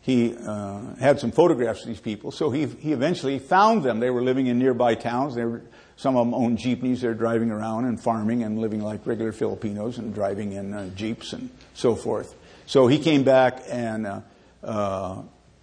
[0.00, 2.30] he uh, had some photographs of these people.
[2.30, 4.00] So he, he eventually found them.
[4.00, 5.34] They were living in nearby towns.
[5.34, 5.62] They were,
[5.96, 7.00] some of them own jeepneys.
[7.00, 11.32] They're driving around and farming and living like regular Filipinos and driving in uh, jeeps
[11.32, 12.34] and so forth.
[12.66, 14.20] So he came back and uh,
[14.62, 15.22] uh,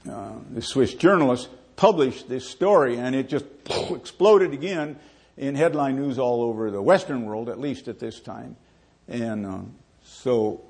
[0.09, 3.45] uh, the Swiss journalist published this story, and it just
[3.89, 4.97] exploded again
[5.37, 8.55] in headline news all over the Western world, at least at this time.
[9.07, 9.59] And uh,
[10.03, 10.61] so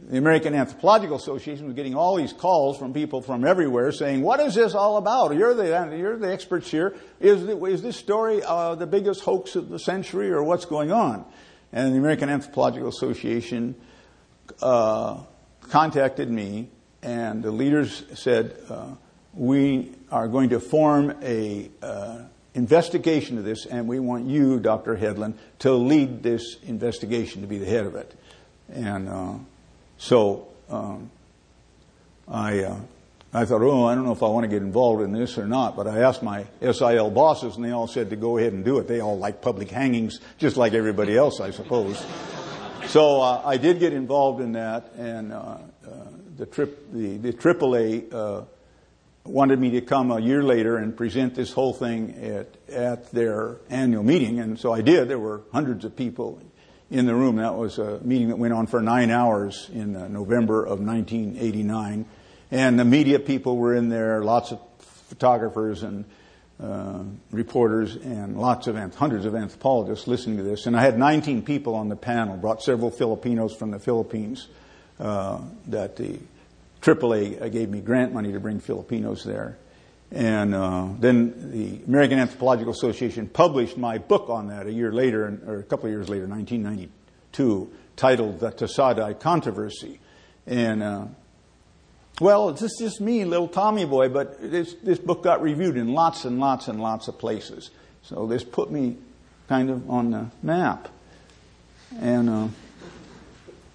[0.00, 4.40] the American Anthropological Association was getting all these calls from people from everywhere saying, "What
[4.40, 5.34] is this all about?
[5.34, 6.96] You're the you're the experts here.
[7.20, 10.92] Is the, is this story uh, the biggest hoax of the century, or what's going
[10.92, 11.24] on?"
[11.72, 13.74] And the American Anthropological Association
[14.62, 15.22] uh,
[15.62, 16.70] contacted me,
[17.02, 18.56] and the leaders said.
[18.68, 18.94] Uh,
[19.34, 22.22] we are going to form a uh,
[22.54, 24.96] investigation of this, and we want you, Dr.
[24.96, 28.14] Headland, to lead this investigation, to be the head of it.
[28.68, 29.34] And uh,
[29.98, 31.10] so um,
[32.28, 32.80] I, uh,
[33.32, 35.46] I thought, oh, I don't know if I want to get involved in this or
[35.46, 38.64] not, but I asked my SIL bosses, and they all said to go ahead and
[38.64, 38.88] do it.
[38.88, 42.02] They all like public hangings, just like everybody else, I suppose.
[42.86, 45.58] so uh, I did get involved in that, and uh, uh,
[46.36, 48.46] the, trip, the, the AAA
[49.24, 53.56] wanted me to come a year later and present this whole thing at, at their
[53.68, 55.08] annual meeting, and so I did.
[55.08, 56.40] There were hundreds of people
[56.90, 57.36] in the room.
[57.36, 62.06] That was a meeting that went on for nine hours in uh, November of 1989.
[62.50, 66.04] And the media people were in there, lots of photographers and
[66.62, 70.66] uh, reporters, and lots of hundreds of anthropologists listening to this.
[70.66, 74.48] And I had 19 people on the panel, brought several Filipinos from the Philippines
[74.98, 76.18] uh, that the
[76.80, 79.56] AAA gave me grant money to bring Filipinos there.
[80.10, 85.38] And uh, then the American Anthropological Association published my book on that a year later,
[85.46, 90.00] or a couple of years later, 1992, titled The Tasaday Controversy.
[90.46, 91.04] And, uh,
[92.20, 95.92] well, it's just, just me, little Tommy boy, but this, this book got reviewed in
[95.92, 97.70] lots and lots and lots of places.
[98.02, 98.96] So this put me
[99.46, 100.88] kind of on the map.
[102.00, 102.48] And uh,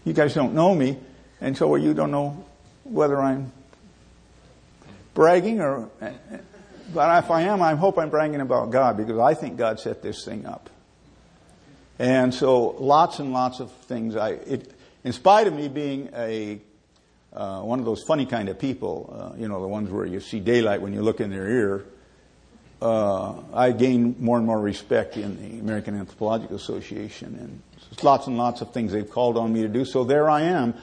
[0.03, 0.97] you guys don't know me,
[1.41, 2.43] and so you don't know
[2.83, 3.51] whether I'm
[5.13, 5.89] bragging or,
[6.93, 10.01] but if I am, I hope I'm bragging about God because I think God set
[10.01, 10.69] this thing up.
[11.99, 14.15] And so lots and lots of things.
[14.15, 14.71] I, it,
[15.03, 16.59] in spite of me being a,
[17.31, 20.19] uh, one of those funny kind of people, uh, you know, the ones where you
[20.19, 21.85] see daylight when you look in their ear,
[22.81, 27.37] uh, I gain more and more respect in the American Anthropological Association.
[27.39, 29.85] And lots and lots of things they've called on me to do.
[29.85, 30.73] So there I am.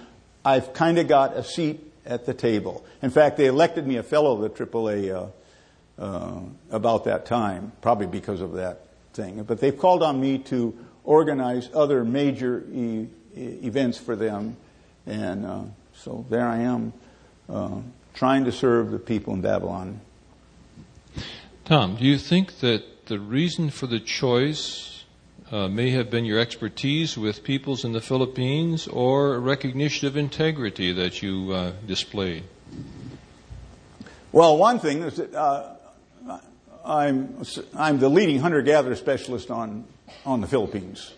[0.44, 2.84] I've kind of got a seat at the table.
[3.00, 7.72] In fact, they elected me a fellow of the AAA uh, uh, about that time,
[7.80, 9.42] probably because of that thing.
[9.44, 14.56] But they've called on me to organize other major e- events for them,
[15.06, 15.62] and uh,
[15.94, 16.92] so there I am,
[17.48, 17.80] uh,
[18.12, 20.00] trying to serve the people in Babylon.
[21.64, 24.89] Tom, do you think that the reason for the choice
[25.50, 30.92] uh, may have been your expertise with peoples in the Philippines or recognition of integrity
[30.92, 32.44] that you uh, displayed?
[34.32, 35.74] Well, one thing is that uh,
[36.84, 37.42] I'm,
[37.76, 39.84] I'm the leading hunter gatherer specialist on,
[40.24, 41.12] on the Philippines.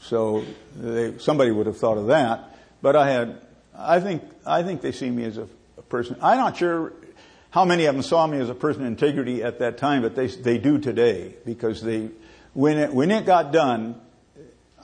[0.00, 0.44] So
[0.76, 2.56] they, somebody would have thought of that.
[2.82, 3.40] But I had,
[3.76, 6.16] I think, I think they see me as a, a person.
[6.22, 6.92] I'm not sure
[7.50, 10.14] how many of them saw me as a person of integrity at that time, but
[10.14, 12.10] they, they do today because they,
[12.54, 14.00] when it, when it got done,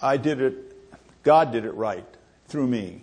[0.02, 2.04] I did it, God did it right
[2.48, 3.02] through me.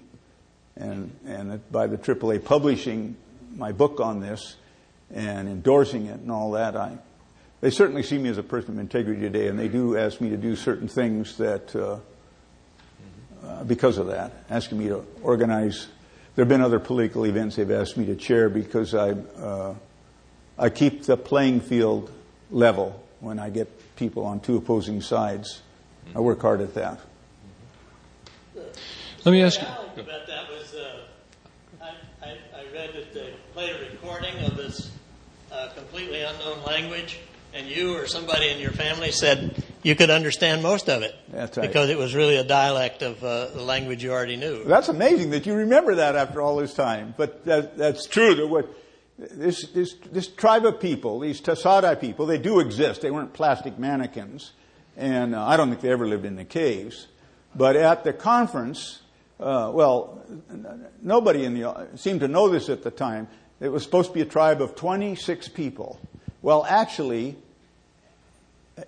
[0.76, 3.16] And, and by the AAA publishing
[3.56, 4.58] my book on this
[5.12, 6.98] and endorsing it and all that, I,
[7.62, 10.30] they certainly see me as a person of integrity today, and they do ask me
[10.30, 11.98] to do certain things that, uh,
[13.44, 15.88] uh, because of that, asking me to organize.
[16.36, 19.74] There have been other political events they've asked me to chair because I, uh,
[20.56, 22.12] I keep the playing field
[22.52, 25.62] level when I get people on two opposing sides.
[26.16, 27.02] I work hard at that.
[29.26, 29.68] Let me ask you.
[29.68, 31.02] About that was, uh,
[31.82, 31.90] I,
[32.24, 34.90] I, I, read that they played a recording of this
[35.52, 37.20] uh, completely unknown language,
[37.54, 41.14] and you or somebody in your family said you could understand most of it.
[41.28, 41.68] That's right.
[41.68, 44.64] Because it was really a dialect of uh, the language you already knew.
[44.64, 47.14] That's amazing that you remember that after all this time.
[47.18, 48.36] But that, that's true.
[48.36, 48.70] That what,
[49.18, 53.02] this, this, this tribe of people, these Tasaday people, they do exist.
[53.02, 54.52] They weren't plastic mannequins.
[54.96, 57.08] And uh, I don't think they ever lived in the caves.
[57.56, 59.02] But at the conference,
[59.40, 60.24] uh, well,
[61.02, 63.28] nobody in the seemed to know this at the time.
[63.60, 66.00] It was supposed to be a tribe of 26 people.
[66.44, 67.38] Well, actually,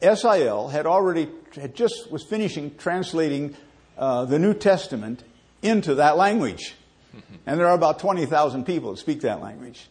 [0.01, 3.55] SIL had already had just was finishing translating
[3.97, 5.23] uh, the New Testament
[5.63, 6.75] into that language,
[7.47, 9.87] and there are about 20,000 people that speak that language.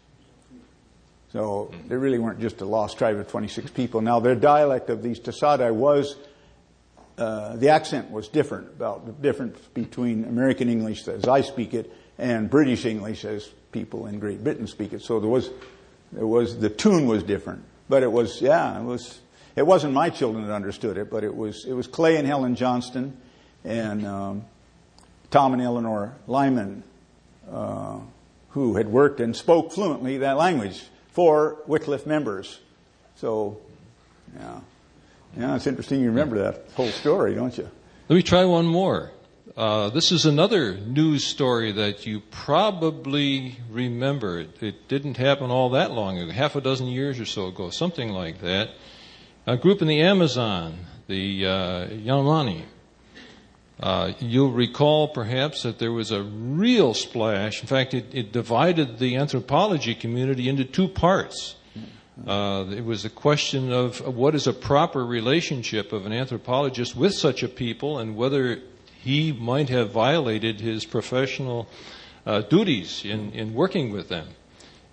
[1.32, 4.00] So they really weren't just a lost tribe of 26 people.
[4.00, 6.16] Now their dialect of these Tasaday was
[7.18, 11.92] uh, the accent was different, about the difference between American English as I speak it
[12.16, 15.02] and British English as people in Great Britain speak it.
[15.02, 15.50] So there was,
[16.12, 17.64] there was, the tune was different.
[17.88, 19.20] But it was, yeah, it was,
[19.56, 22.54] it wasn't my children that understood it, but it was, it was Clay and Helen
[22.54, 23.16] Johnston
[23.64, 24.44] and um,
[25.30, 26.84] Tom and Eleanor Lyman,
[27.50, 27.98] uh,
[28.50, 30.84] who had worked and spoke fluently that language
[31.18, 32.60] for Wycliffe members.
[33.16, 33.58] So,
[34.38, 34.60] yeah.
[35.36, 37.68] Yeah, it's interesting you remember that whole story, don't you?
[38.08, 39.10] Let me try one more.
[39.56, 44.38] Uh, this is another news story that you probably remember.
[44.38, 47.70] It, it, didn't happen all that long ago, half a dozen years or so ago,
[47.70, 48.70] something like that.
[49.44, 51.88] A group in the Amazon, the uh.
[53.80, 57.60] Uh, you'll recall perhaps that there was a real splash.
[57.60, 61.54] In fact, it, it divided the anthropology community into two parts.
[62.26, 67.14] Uh, it was a question of what is a proper relationship of an anthropologist with
[67.14, 68.60] such a people and whether
[69.00, 71.68] he might have violated his professional
[72.26, 74.26] uh, duties in, in working with them.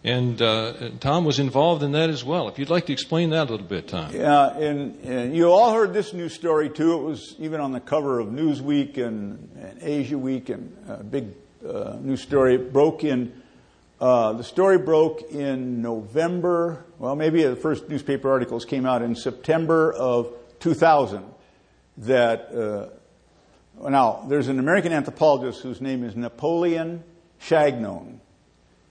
[0.05, 2.47] And uh, Tom was involved in that as well.
[2.47, 4.13] If you'd like to explain that a little bit, Tom.
[4.13, 6.93] Yeah, and, and you all heard this news story too.
[6.93, 11.29] It was even on the cover of Newsweek and, and Asia Week, and a big
[11.67, 12.53] uh, news story.
[12.53, 13.41] It broke in
[13.99, 16.85] uh, the story broke in November.
[16.99, 21.23] Well, maybe the first newspaper articles came out in September of 2000.
[21.99, 27.03] That uh, now there's an American anthropologist whose name is Napoleon
[27.39, 28.19] Chagnon,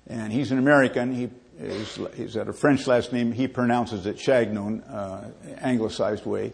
[0.07, 1.13] and he's an American.
[1.13, 3.33] He is he's got a French last name.
[3.33, 6.53] He pronounces it Chagnon, uh, anglicized way,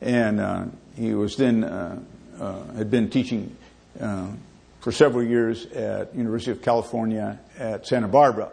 [0.00, 0.64] and uh,
[0.96, 2.00] he was then uh,
[2.76, 3.56] had been teaching
[3.98, 8.52] for several years at University of California at Santa Barbara.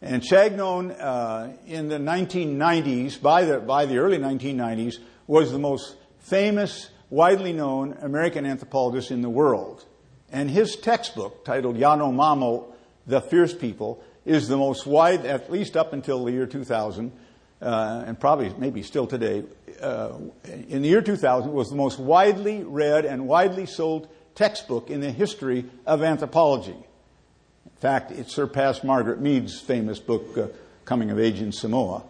[0.00, 4.96] And Chagnon, uh, in the 1990s, by the, by the early 1990s,
[5.26, 9.84] was the most famous, widely known American anthropologist in the world.
[10.32, 12.69] And his textbook, titled Yanomamo,
[13.06, 17.12] The Fierce People, is the most wide, at least up until the year 2000,
[17.62, 19.44] uh, and probably maybe still today,
[19.80, 20.12] uh,
[20.68, 25.10] in the year 2000, was the most widely read and widely sold textbook in the
[25.10, 26.72] history of anthropology.
[26.72, 30.46] In fact, it surpassed Margaret Mead's famous book, uh,
[30.84, 32.02] Coming of Age in Samoa.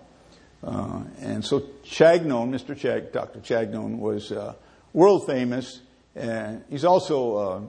[0.62, 2.76] Uh, and so Chagnon, Mr.
[2.76, 3.41] Chag, Dr.
[3.41, 4.55] Chagnon, was uh,
[4.93, 5.80] world famous.
[6.14, 7.61] And he's also uh,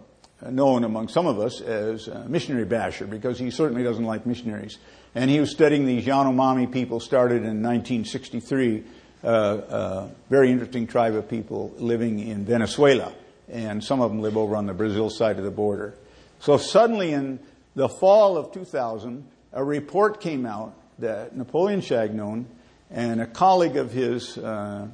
[0.50, 4.78] known among some of us as a missionary basher because he certainly doesn't like missionaries.
[5.14, 8.84] And he was studying these Yanomami people started in 1963,
[9.24, 13.14] uh, a very interesting tribe of people living in Venezuela
[13.52, 15.94] and some of them live over on the Brazil side of the border.
[16.40, 17.40] So suddenly in
[17.76, 22.46] the fall of 2000, a report came out that Napoleon Chagnon
[22.90, 24.88] and a colleague of his, uh,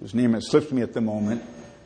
[0.00, 1.42] whose name has slipped me at the moment,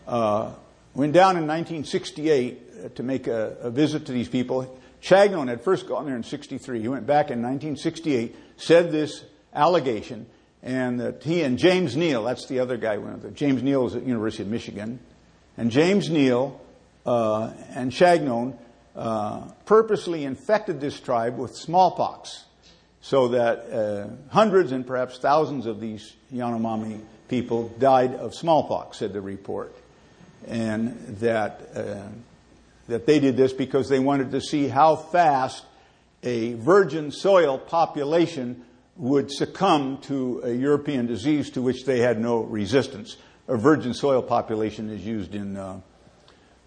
[0.06, 0.52] uh,
[0.96, 4.78] went down in 1968 to make a, a visit to these people.
[5.00, 6.80] Chagnon had first gone there in 63.
[6.80, 9.24] He went back in 1968, said this
[9.54, 10.26] allegation,
[10.62, 12.98] and that he and James Neel, that's the other guy,
[13.34, 14.98] James Neel is at University of Michigan,
[15.56, 16.60] and James Neel
[17.04, 18.58] uh, and Chagnon
[18.96, 22.44] uh, purposely infected this tribe with smallpox
[23.00, 29.12] so that uh, hundreds and perhaps thousands of these Yanomami people died of smallpox, said
[29.12, 29.74] the report.
[30.46, 32.08] And that, uh,
[32.88, 35.64] that they did this because they wanted to see how fast
[36.22, 38.64] a virgin soil population
[38.96, 43.16] would succumb to a European disease to which they had no resistance.
[43.48, 45.80] A virgin soil population is used in uh,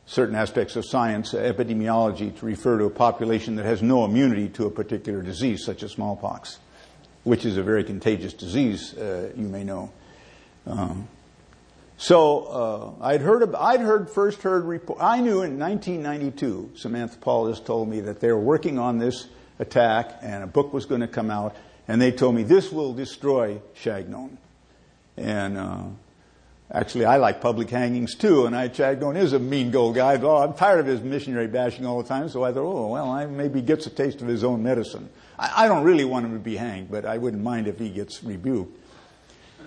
[0.06, 4.50] certain aspects of science, uh, epidemiology, to refer to a population that has no immunity
[4.50, 6.60] to a particular disease, such as smallpox,
[7.24, 9.92] which is a very contagious disease, uh, you may know.
[10.66, 11.08] Um,
[12.00, 15.00] so uh, I'd heard, I'd heard first heard report.
[15.02, 19.28] I knew in 1992, some anthropologists told me that they were working on this
[19.60, 21.58] attack, and a book was going to come out,
[21.90, 24.38] and they told me this will destroy Chagnon.
[25.18, 25.84] And uh,
[26.72, 30.18] actually, I like public hangings too, and I Chagnon is a mean old guy.
[30.22, 33.12] Oh, I'm tired of his missionary bashing all the time, so I thought, oh well,
[33.12, 35.10] I, maybe gets a taste of his own medicine.
[35.38, 37.90] I, I don't really want him to be hanged, but I wouldn't mind if he
[37.90, 38.79] gets rebuked.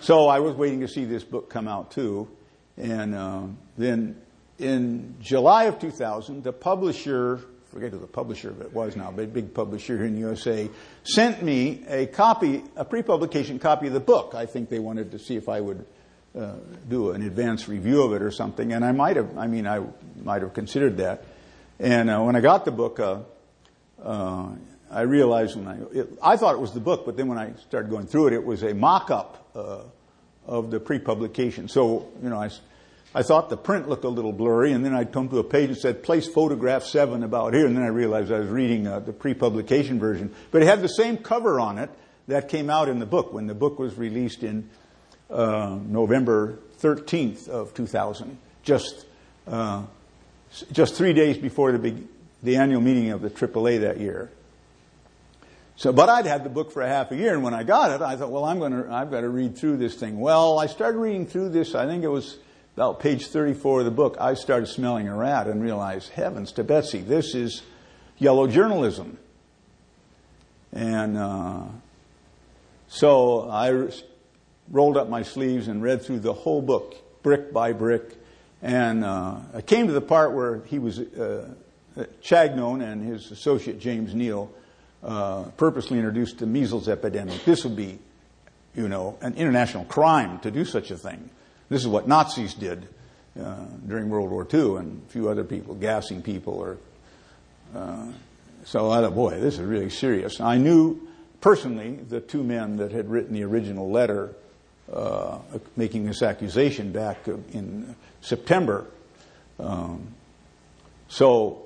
[0.02, 2.28] So I was waiting to see this book come out too.
[2.76, 3.42] And uh,
[3.78, 4.20] then
[4.58, 7.38] in July of 2000, the publisher,
[7.68, 10.20] forget who the publisher of it was now, but a big publisher here in the
[10.22, 10.68] USA,
[11.04, 14.34] sent me a copy, a pre-publication copy of the book.
[14.34, 15.86] I think they wanted to see if I would
[16.36, 16.54] uh,
[16.88, 18.72] do an advanced review of it or something.
[18.72, 19.84] And I might have, I mean, I
[20.20, 21.24] might have considered that.
[21.78, 23.20] And uh, when I got the book, uh,
[24.02, 24.48] uh,
[24.92, 27.54] I realized when I, it, I thought it was the book, but then when I
[27.54, 29.80] started going through it, it was a mock-up uh,
[30.46, 31.68] of the pre-publication.
[31.68, 32.50] So, you know, I,
[33.14, 35.70] I thought the print looked a little blurry, and then I come to a page
[35.70, 39.00] that said place photograph seven about here, and then I realized I was reading uh,
[39.00, 40.34] the pre-publication version.
[40.50, 41.90] But it had the same cover on it
[42.28, 44.68] that came out in the book when the book was released in
[45.30, 49.06] uh, November 13th of 2000, just
[49.46, 49.82] uh,
[50.70, 52.06] just three days before the big,
[52.42, 54.30] the annual meeting of the AAA that year.
[55.82, 57.90] So, but I'd had the book for a half a year, and when I got
[57.90, 60.20] it, I thought, well, I'm going to, I've got to read through this thing.
[60.20, 61.74] Well, I started reading through this.
[61.74, 62.38] I think it was
[62.76, 64.16] about page 34 of the book.
[64.20, 67.62] I started smelling a rat and realized, heavens to Betsy, this is
[68.18, 69.18] yellow journalism.
[70.72, 71.62] And uh,
[72.86, 73.90] so I
[74.70, 78.04] rolled up my sleeves and read through the whole book, brick by brick.
[78.62, 81.48] And uh, I came to the part where he was uh,
[82.22, 84.48] Chagnon and his associate James Neel
[85.02, 87.44] uh, purposely introduced the measles epidemic.
[87.44, 87.98] This would be,
[88.74, 91.30] you know, an international crime to do such a thing.
[91.68, 92.88] This is what Nazis did
[93.40, 96.78] uh, during World War II and a few other people, gassing people or.
[97.74, 98.12] Uh,
[98.64, 100.40] so I thought, boy, this is really serious.
[100.40, 101.00] I knew
[101.40, 104.36] personally the two men that had written the original letter
[104.92, 105.38] uh,
[105.76, 108.86] making this accusation back in September.
[109.58, 110.14] Um,
[111.08, 111.62] so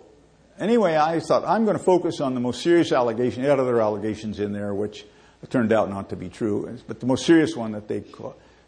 [0.59, 3.42] Anyway, I thought I'm going to focus on the most serious allegation.
[3.42, 5.04] They had other allegations in there, which
[5.50, 8.04] turned out not to be true, but the most serious one that they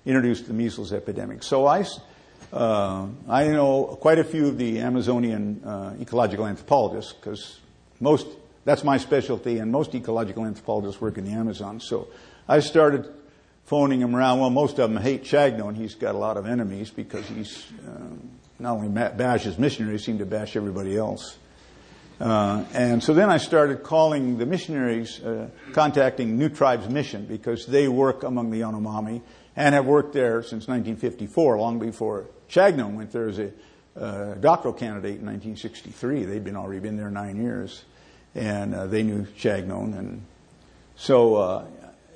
[0.05, 1.43] introduced the measles epidemic.
[1.43, 1.85] So I,
[2.53, 7.59] uh, I know quite a few of the Amazonian uh, ecological anthropologists because
[8.01, 8.27] most
[8.69, 11.81] that's my specialty, and most ecological anthropologists work in the Amazon.
[11.81, 12.09] So
[12.47, 13.09] I started
[13.65, 14.41] phoning him around.
[14.41, 15.75] Well, most of them hate Chagnon.
[15.75, 17.99] He's got a lot of enemies because he's uh,
[18.59, 21.39] not only bashes missionaries, seem to bash everybody else.
[22.21, 27.67] Uh, and so then I started calling the missionaries, uh, contacting New Tribes Mission because
[27.67, 29.23] they work among the Yanomami
[29.55, 33.53] and have worked there since 1954, long before Chagnon went there as a
[33.97, 36.25] uh, doctoral candidate in 1963.
[36.25, 37.85] They'd been already been there nine years,
[38.35, 39.97] and uh, they knew Chagnon.
[39.97, 40.23] And
[40.97, 41.65] so uh,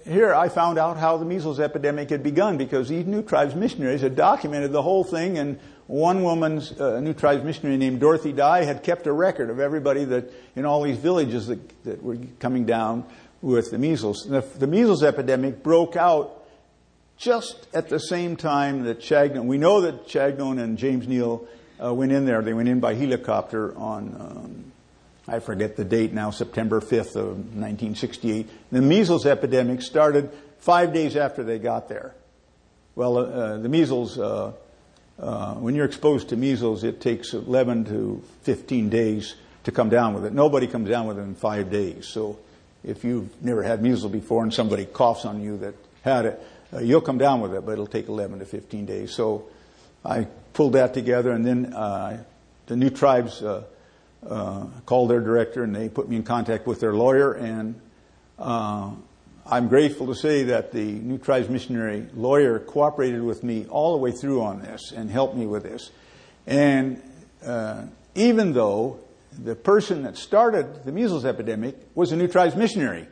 [0.05, 4.01] here I found out how the measles epidemic had begun because these New Tribes missionaries
[4.01, 5.59] had documented the whole thing and
[5.93, 10.07] one woman's uh, New Tribes missionary named Dorothy Dye had kept a record of everybody
[10.07, 13.05] that in all these villages that, that were coming down
[13.43, 14.24] with the measles.
[14.26, 16.47] The, the, measles epidemic broke out
[17.18, 19.45] just at the same time that Chagnon.
[19.49, 21.47] We know that Chagnon and James Neel
[21.82, 22.40] uh, went in there.
[22.40, 24.16] They went in by helicopter on.
[24.18, 24.72] Um,
[25.28, 28.49] I forget the date now, September 5th of 1968.
[28.72, 32.14] The measles epidemic started five days after they got there.
[32.95, 34.53] Well, uh, the measles uh,
[35.19, 39.35] uh, when you're exposed to measles, it takes 11 to 15 days
[39.65, 40.33] to come down with it.
[40.33, 42.07] Nobody comes down with it in five days.
[42.07, 42.39] So
[42.83, 46.43] if you've never had measles before and somebody coughs on you that had it,
[46.73, 49.13] uh, you'll come down with it, but it'll take 11 to 15 days.
[49.13, 49.47] So
[50.05, 52.25] I pulled that together, and then uh,
[52.67, 53.65] the new tribes uh,
[54.27, 57.81] uh, called their director, and they put me in contact with their lawyer, and
[58.39, 58.91] uh,
[59.45, 63.99] I'm grateful to say that the New Tribes missionary lawyer cooperated with me all the
[63.99, 65.90] way through on this and helped me with this.
[66.47, 67.03] And
[67.45, 69.01] uh, even though
[69.36, 73.09] the person that started the measles epidemic was a New Tribes missionary,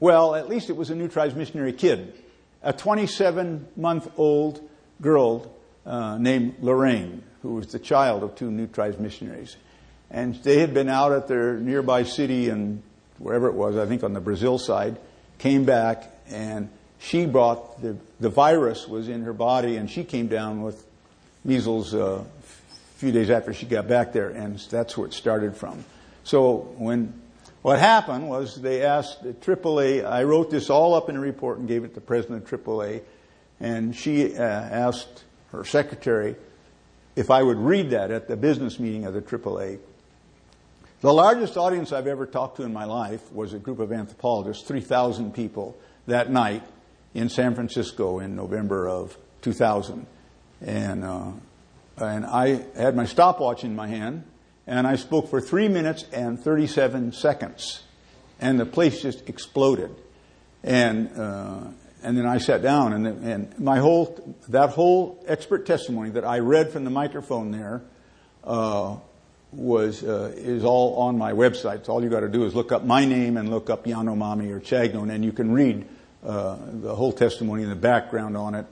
[0.00, 2.14] well, at least it was a New Tribes missionary kid,
[2.62, 4.66] a 27 month old
[5.02, 9.56] girl uh, named Lorraine, who was the child of two New Tribes missionaries.
[10.10, 12.82] And they had been out at their nearby city and
[13.18, 14.98] wherever it was, I think on the Brazil side,
[15.38, 20.28] came back, and she brought the, the virus was in her body, and she came
[20.28, 20.84] down with
[21.44, 25.56] measles uh, a few days after she got back there, and that's where it started
[25.56, 25.84] from.
[26.24, 27.14] So when
[27.62, 31.58] what happened was they asked the AAA, I wrote this all up in a report
[31.58, 33.02] and gave it to President of AAA,
[33.60, 36.36] and she uh, asked her secretary
[37.16, 39.80] if I would read that at the business meeting of the AAA.
[41.00, 44.66] The largest audience I've ever talked to in my life was a group of anthropologists,
[44.66, 45.78] 3,000 people,
[46.08, 46.64] that night
[47.14, 50.08] in San Francisco in November of 2000.
[50.60, 51.30] And, uh,
[51.98, 54.24] and I had my stopwatch in my hand,
[54.66, 57.84] and I spoke for three minutes and 37 seconds.
[58.40, 59.94] And the place just exploded.
[60.64, 61.60] And, uh,
[62.02, 66.40] and then I sat down, and, and my whole, that whole expert testimony that I
[66.40, 67.82] read from the microphone there,
[68.42, 68.96] uh,
[69.52, 71.86] was uh, is all on my website.
[71.86, 74.50] So all you got to do is look up my name and look up Yanomami
[74.50, 75.86] or Chagnon, and you can read
[76.24, 78.66] uh, the whole testimony and the background on it,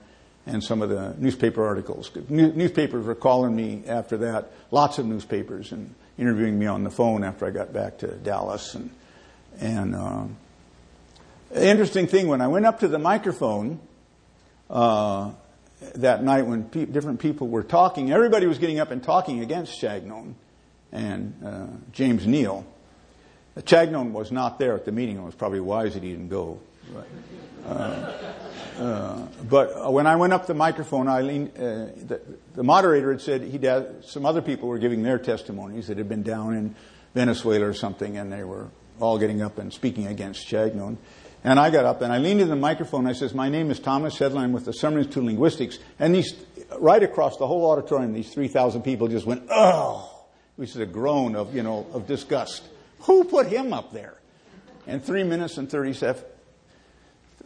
[0.46, 2.10] and some of the newspaper articles.
[2.28, 7.24] newspapers were calling me after that, lots of newspapers, and interviewing me on the phone
[7.24, 8.90] after I got back to Dallas, and
[9.60, 9.94] and.
[9.94, 10.36] Um,
[11.54, 13.80] interesting thing, when I went up to the microphone
[14.68, 15.30] uh,
[15.94, 19.80] that night when pe- different people were talking, everybody was getting up and talking against
[19.80, 20.34] Chagnon
[20.96, 22.66] and uh, James Neel.
[23.64, 25.16] Chagnon was not there at the meeting.
[25.16, 26.60] It was probably wise that he didn't go.
[26.92, 27.08] But,
[27.66, 28.12] uh,
[28.78, 32.20] uh, but when I went up the microphone, I leaned, uh, the,
[32.54, 36.08] the, moderator had said he'd had, some other people were giving their testimonies that had
[36.08, 36.74] been down in
[37.14, 38.68] Venezuela or something, and they were
[39.00, 40.98] all getting up and speaking against Chagnon.
[41.44, 43.06] And I got up and I leaned into the microphone.
[43.06, 46.34] I says, "My name is Thomas Headland with the Summer Institute of Linguistics." And these,
[46.78, 50.15] right across the whole auditorium, these three thousand people just went, "Oh!"
[50.56, 52.64] Which is a groan of, you know, of disgust.
[53.00, 54.14] Who put him up there?
[54.86, 56.24] And three minutes and 37,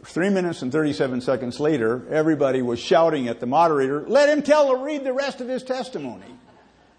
[0.03, 4.67] three minutes and 37 seconds later, everybody was shouting at the moderator, let him tell
[4.67, 6.25] or read the rest of his testimony.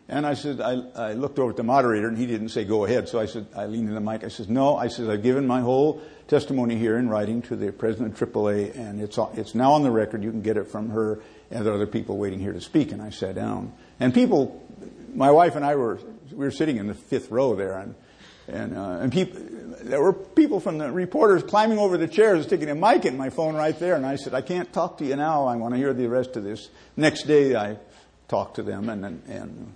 [0.09, 2.85] And I said, I, I looked over at the moderator and he didn't say go
[2.85, 3.09] ahead.
[3.09, 4.25] So I said, I leaned in the mic.
[4.25, 7.73] I said, no, I said, I've given my whole testimony here in writing to the
[7.73, 10.23] president of AAA and it's, it's now on the record.
[10.23, 12.93] You can get it from her and are other people waiting here to speak.
[12.93, 13.73] And I sat down.
[14.01, 14.61] And people
[15.15, 15.99] my wife and I were
[16.31, 17.95] we were sitting in the fifth row there, and
[18.49, 19.41] and uh, and people
[19.83, 23.31] there were people from the reporters climbing over the chairs, sticking a mic in my
[23.31, 25.47] phone right there, and I said, I can't talk to you now.
[25.47, 26.69] I want to hear the rest of this.
[26.97, 27.79] Next day, I
[28.29, 29.75] talked to them, and and, and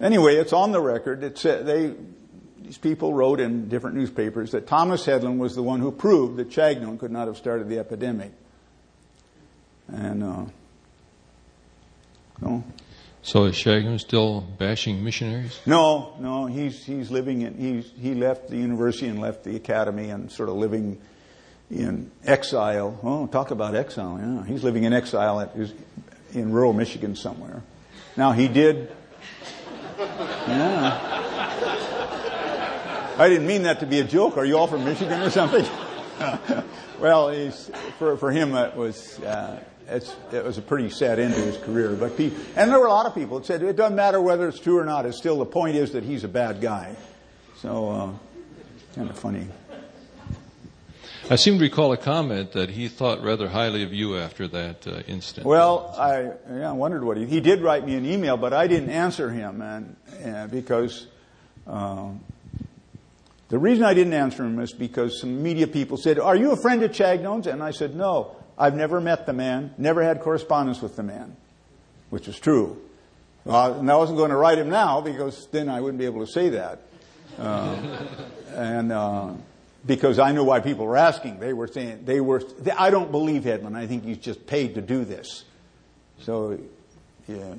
[0.00, 1.22] anyway, it's on the record.
[1.22, 1.94] It said they.
[2.62, 6.50] These people wrote in different newspapers that Thomas Headland was the one who proved that
[6.50, 8.30] Chagnon could not have started the epidemic.
[9.88, 10.44] And uh,
[13.22, 15.60] so is Chagnon still bashing missionaries?
[15.66, 16.46] No, no.
[16.46, 20.48] He's he's living in he's he left the university and left the academy and sort
[20.48, 20.98] of living
[21.70, 22.98] in exile.
[23.02, 24.18] Oh, talk about exile!
[24.20, 25.54] Yeah, he's living in exile at,
[26.32, 27.62] in rural Michigan somewhere.
[28.16, 28.90] Now he did.
[29.98, 31.16] Yeah.
[33.18, 34.38] I didn't mean that to be a joke.
[34.38, 35.66] Are you all from Michigan or something?
[37.00, 37.50] well,
[37.98, 39.20] for for him it was.
[39.20, 41.90] Uh, it was a pretty sad end to his career.
[41.90, 44.48] But he, and there were a lot of people that said it doesn't matter whether
[44.48, 45.06] it's true or not.
[45.06, 46.96] It's still the point is that he's a bad guy.
[47.56, 48.12] So uh,
[48.94, 49.46] kind of funny.
[51.28, 54.86] I seem to recall a comment that he thought rather highly of you after that
[54.86, 55.46] uh, incident.
[55.46, 58.66] Well, I yeah, I wondered what he he did write me an email, but I
[58.66, 61.06] didn't answer him, and, and because.
[61.66, 62.20] Um,
[63.48, 66.56] the reason I didn't answer him is because some media people said, Are you a
[66.56, 67.48] friend of Chagnon's?
[67.48, 68.39] And I said, No.
[68.60, 71.34] I've never met the man, never had correspondence with the man,
[72.10, 72.78] which is true.
[73.46, 76.24] Uh, and I wasn't going to write him now because then I wouldn't be able
[76.26, 76.82] to say that.
[77.38, 78.06] Uh,
[78.54, 79.32] and uh,
[79.86, 81.40] because I knew why people were asking.
[81.40, 83.78] They were saying, they were, they, I don't believe Headland.
[83.78, 85.44] I think he's just paid to do this.
[86.20, 86.58] So,
[87.26, 87.54] yeah.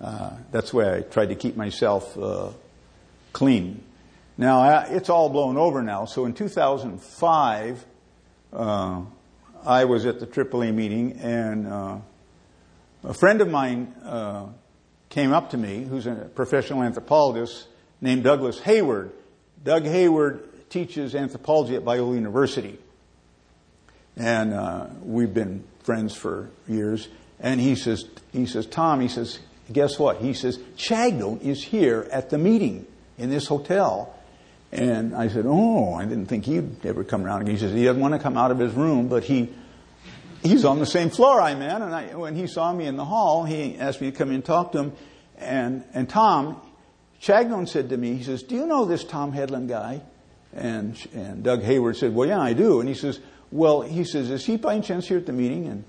[0.00, 2.50] Uh, that's why I tried to keep myself uh,
[3.32, 3.82] clean.
[4.38, 6.04] Now, it's all blown over now.
[6.04, 7.84] So in 2005,
[8.52, 9.02] uh,
[9.64, 11.98] I was at the AAA meeting, and uh,
[13.04, 14.46] a friend of mine uh,
[15.08, 17.66] came up to me, who's a professional anthropologist,
[18.00, 19.12] named Douglas Hayward.
[19.62, 22.78] Doug Hayward teaches anthropology at Biola University,
[24.16, 27.08] and uh, we've been friends for years.
[27.38, 29.38] And he says, he says, Tom, he says,
[29.72, 30.18] guess what?
[30.18, 32.86] He says, Chagnon is here at the meeting
[33.18, 34.14] in this hotel.
[34.72, 37.40] And I said, Oh, I didn't think he'd ever come around.
[37.40, 39.48] And he says, He doesn't want to come out of his room, but he,
[40.42, 41.82] he's on the same floor I'm in.
[41.82, 44.36] And I, when he saw me in the hall, he asked me to come in
[44.36, 44.92] and talk to him.
[45.38, 46.60] And, and Tom,
[47.20, 50.02] Chagnon said to me, He says, Do you know this Tom Headland guy?
[50.52, 52.80] And, and Doug Hayward said, well, yeah, I do.
[52.80, 55.66] And he says, well, he says, is he by any chance here at the meeting?
[55.66, 55.84] And,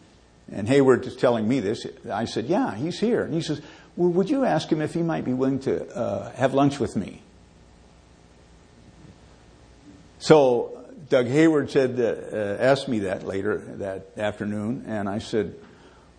[0.52, 1.86] and Hayward is telling me this.
[2.12, 3.24] I said, yeah, he's here.
[3.24, 3.62] And he says,
[3.96, 6.96] well, would you ask him if he might be willing to uh, have lunch with
[6.96, 7.22] me?
[10.22, 15.56] So Doug Hayward said, uh, asked me that later that afternoon, and I said,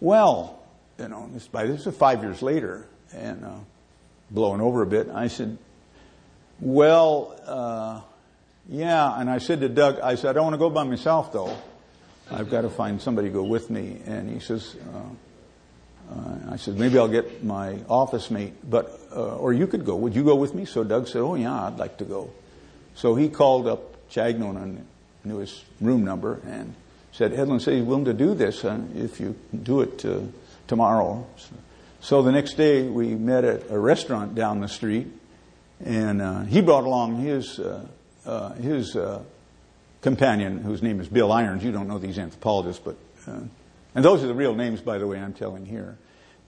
[0.01, 0.61] well,
[0.99, 3.55] you know, this, by this is five years later, and uh,
[4.29, 5.09] blowing over a bit.
[5.09, 5.57] I said,
[6.59, 8.01] well, uh,
[8.69, 11.33] yeah, and I said to Doug, I said, I don't want to go by myself
[11.33, 11.57] though.
[12.29, 14.01] I've got to find somebody to go with me.
[14.05, 19.37] And he says, uh, uh, I said, maybe I'll get my office mate, but, uh,
[19.37, 19.95] or you could go.
[19.95, 20.65] Would you go with me?
[20.65, 22.33] So Doug said, oh yeah, I'd like to go.
[22.95, 24.87] So he called up Chagnon and
[25.25, 26.75] knew his room number and
[27.13, 30.21] said, Headland said he's willing to do this uh, if you do it uh,
[30.67, 31.27] tomorrow.
[32.01, 35.09] So the next day we met at a restaurant down the street
[35.85, 37.61] and uh, he brought along his,
[38.61, 38.97] his
[40.03, 41.65] companion, whose name is Bill Irons.
[41.65, 42.97] You don't know these anthropologists, but
[43.27, 43.41] uh,
[43.95, 45.19] and those are the real names, by the way.
[45.19, 45.97] I'm telling here.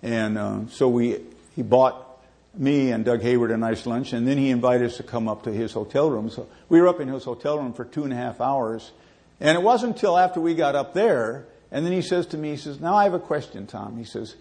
[0.02, 1.20] And uh, so we
[1.54, 2.13] he bought
[2.57, 5.42] me and Doug Hayward a nice lunch, and then he invited us to come up
[5.44, 6.30] to his hotel room.
[6.30, 8.92] So we were up in his hotel room for two and a half hours,
[9.40, 12.50] and it wasn't until after we got up there, and then he says to me,
[12.50, 14.36] he says, "Now I have a question, Tom." He says,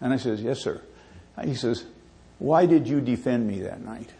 [0.00, 0.80] and I says, "Yes, sir."
[1.42, 1.84] He says,
[2.38, 4.10] "Why did you defend me that night?"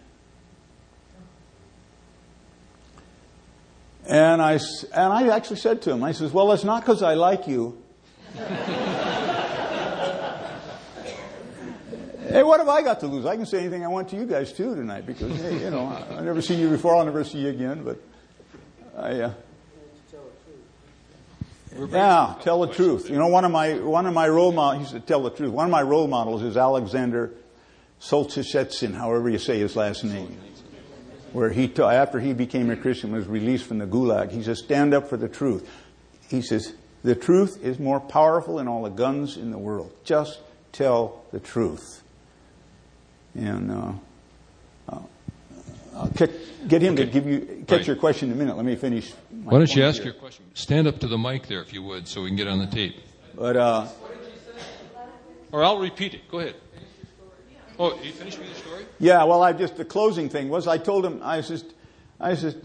[4.07, 4.59] And I,
[4.95, 7.83] and I actually said to him, I says, well, it's not because I like you.
[12.35, 13.27] hey, what have I got to lose?
[13.27, 15.87] I can say anything I want to you guys too tonight because, hey, you know,
[15.87, 18.03] I've never seen you before, I'll never see you again, but
[18.97, 19.35] I, uh,
[21.89, 23.09] yeah, tell the truth.
[23.09, 25.53] You know, one of my, one of my role models, he said, tell the truth.
[25.53, 27.33] One of my role models is Alexander
[28.01, 30.37] Solzhenitsyn, however you say his last name
[31.33, 34.31] where he, after he became a Christian, was released from the gulag.
[34.31, 35.69] He says, stand up for the truth.
[36.29, 39.93] He says, the truth is more powerful than all the guns in the world.
[40.05, 40.39] Just
[40.71, 42.04] tell the truth.
[43.35, 43.93] And uh,
[44.89, 44.99] uh
[45.97, 47.05] I'll get, get him okay.
[47.05, 47.87] to give you catch right.
[47.87, 48.57] your question in a minute.
[48.57, 49.13] Let me finish.
[49.45, 50.13] Why don't you ask here.
[50.13, 50.45] your question?
[50.55, 52.67] Stand up to the mic there, if you would, so we can get on the
[52.67, 52.97] tape.
[53.35, 53.89] But uh,
[55.55, 56.29] or I'll repeat it.
[56.29, 56.57] Go ahead.
[57.79, 58.87] Oh, you finished with the story?
[58.99, 61.67] Yeah, well, I just, the closing thing was I told him, I just,
[62.21, 62.57] I just,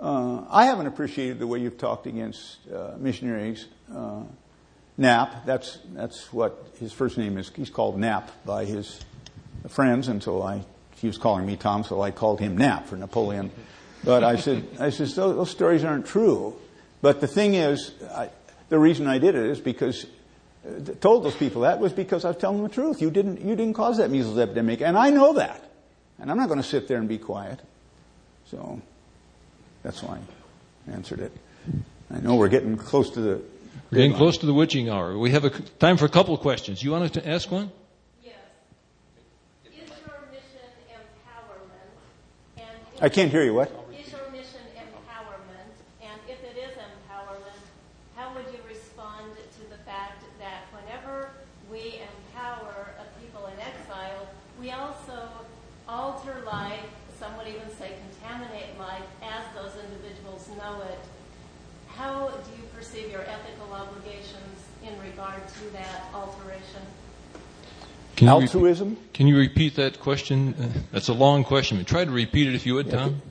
[0.00, 3.66] uh, I haven't appreciated the way you've talked against uh, missionaries.
[3.92, 4.22] Uh,
[4.96, 7.50] Nap, that's, that's what his first name is.
[7.54, 9.00] He's called Nap by his
[9.68, 10.64] friends, and so I,
[10.96, 13.50] he was calling me Tom, so I called him Nap for Napoleon.
[14.04, 16.56] But I said, I said, those, those stories aren't true.
[17.00, 18.30] But the thing is, I,
[18.68, 20.06] the reason I did it is because
[20.66, 23.00] uh, told those people that was because I was telling them the truth.
[23.00, 25.64] You didn't, you didn't cause that measles epidemic, and I know that.
[26.18, 27.60] And I'm not going to sit there and be quiet.
[28.46, 28.80] So
[29.82, 30.18] that's why
[30.88, 31.32] I answered it.
[32.10, 33.42] I know we're getting close to the.
[33.92, 35.16] Getting close to the witching hour.
[35.16, 36.82] We have a, time for a couple of questions.
[36.82, 37.70] You wanted to ask one?
[38.22, 38.34] Yes.
[39.64, 41.92] Is your mission empowerment?
[42.56, 42.66] And
[43.00, 43.54] I can't hear you.
[43.54, 43.87] What?
[68.18, 68.90] Can Altruism?
[68.90, 70.54] Repeat, can you repeat that question?
[70.54, 71.84] Uh, that's a long question.
[71.84, 73.22] Try to repeat it if you would, Tom.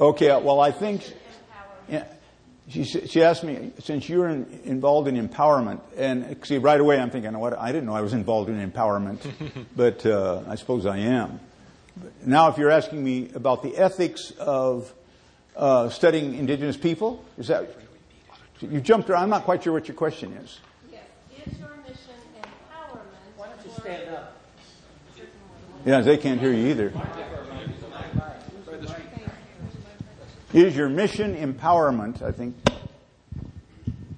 [0.00, 1.02] Okay, well, I think
[1.88, 2.04] yeah,
[2.68, 7.10] she, she asked me, since you're in, involved in empowerment, and see, right away I'm
[7.10, 9.20] thinking, what, I didn't know I was involved in empowerment,
[9.76, 11.40] but uh, I suppose I am.
[12.24, 14.92] Now, if you're asking me about the ethics of
[15.56, 17.70] uh, studying indigenous people, is that
[18.60, 19.22] you jumped around.
[19.22, 20.58] I'm not quite sure what your question is.
[20.90, 21.02] Yes.
[21.46, 21.96] Is your mission
[22.42, 23.00] empowerment?
[23.36, 24.36] Why don't you stand up?
[25.84, 26.92] Yeah, they can't hear you either.
[30.52, 32.22] Is your mission empowerment?
[32.22, 32.56] I think.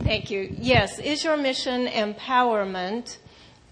[0.01, 0.55] Thank you.
[0.59, 0.99] Yes.
[0.99, 3.19] Is your mission empowerment?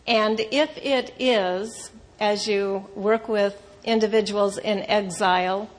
[0.07, 1.91] And if it is,
[2.21, 5.71] as you work with individuals in exile,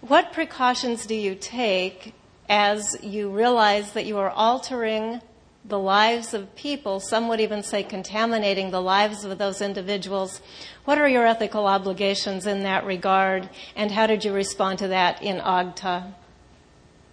[0.00, 2.14] what precautions do you take
[2.48, 5.20] as you realize that you are altering
[5.64, 10.40] the lives of people, some would even say contaminating the lives of those individuals.
[10.84, 15.22] What are your ethical obligations in that regard, and how did you respond to that
[15.22, 16.14] in Agta,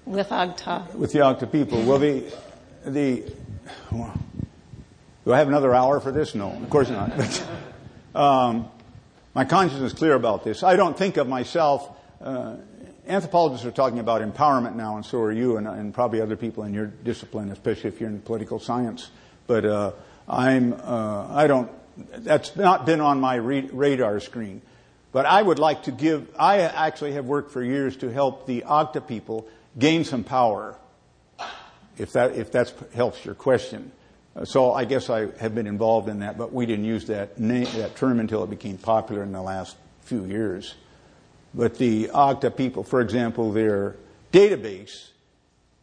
[0.06, 0.94] with Agta?
[0.94, 1.84] With the Agta people?
[1.84, 2.24] Well, the,
[2.86, 3.24] the,
[5.26, 6.36] do I have another hour for this?
[6.36, 7.12] No, of course not.
[8.16, 8.70] um,
[9.34, 10.64] my conscience is clear about this.
[10.64, 11.92] I don't think of myself
[12.22, 12.56] uh,
[13.08, 16.64] anthropologists are talking about empowerment now, and so are you, and, and, probably other people
[16.64, 19.10] in your discipline, especially if you're in political science.
[19.48, 19.92] But uh,
[20.28, 24.62] I'm, uh, I don't, that's not been on my re- radar screen.
[25.12, 28.66] But I would like to give, I actually have worked for years to help the
[28.68, 29.48] Agta people
[29.80, 30.76] gain some power,
[31.98, 33.92] if that, if that helps your question.
[34.44, 37.68] So I guess I have been involved in that, but we didn't use that, name,
[37.76, 40.76] that term until it became popular in the last few years.
[41.56, 43.96] But the Agta people, for example, their
[44.34, 45.12] database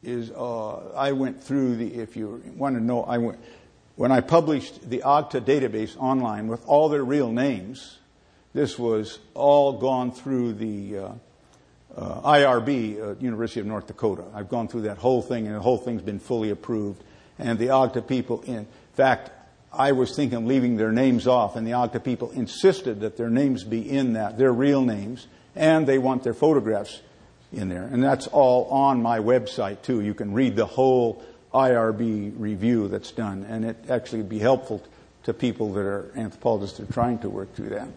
[0.03, 3.39] is, uh, I went through the, if you want to know, I went,
[3.97, 7.99] when I published the Agta database online with all their real names,
[8.53, 11.13] this was all gone through the uh,
[11.97, 14.25] uh, IRB, uh, University of North Dakota.
[14.35, 17.03] I've gone through that whole thing, and the whole thing's been fully approved.
[17.39, 19.31] And the Agta people, in fact,
[19.73, 23.31] I was thinking of leaving their names off, and the Agta people insisted that their
[23.31, 27.01] names be in that, their real names, and they want their photographs
[27.53, 27.85] in there.
[27.85, 30.01] And that's all on my website, too.
[30.01, 31.23] You can read the whole
[31.53, 34.83] IRB review that's done, and it actually would be helpful
[35.25, 37.89] to people that are anthropologists that are trying to work through that.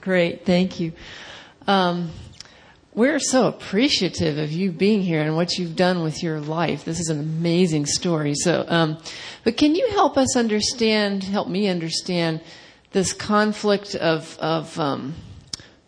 [0.00, 0.92] Great, thank you.
[1.66, 2.10] Um,
[2.94, 6.84] we're so appreciative of you being here and what you've done with your life.
[6.84, 8.34] This is an amazing story.
[8.34, 8.98] So, um,
[9.44, 12.42] but can you help us understand, help me understand
[12.92, 15.14] this conflict of, of um,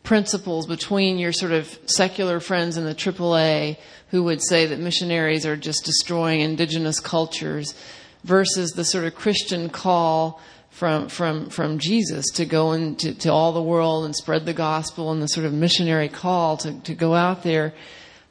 [0.02, 3.76] principles between your sort of secular friends in the AAA
[4.10, 7.74] who would say that missionaries are just destroying indigenous cultures
[8.22, 10.40] versus the sort of Christian call
[10.74, 15.12] from from from Jesus to go into to all the world and spread the gospel
[15.12, 17.72] and the sort of missionary call to to go out there.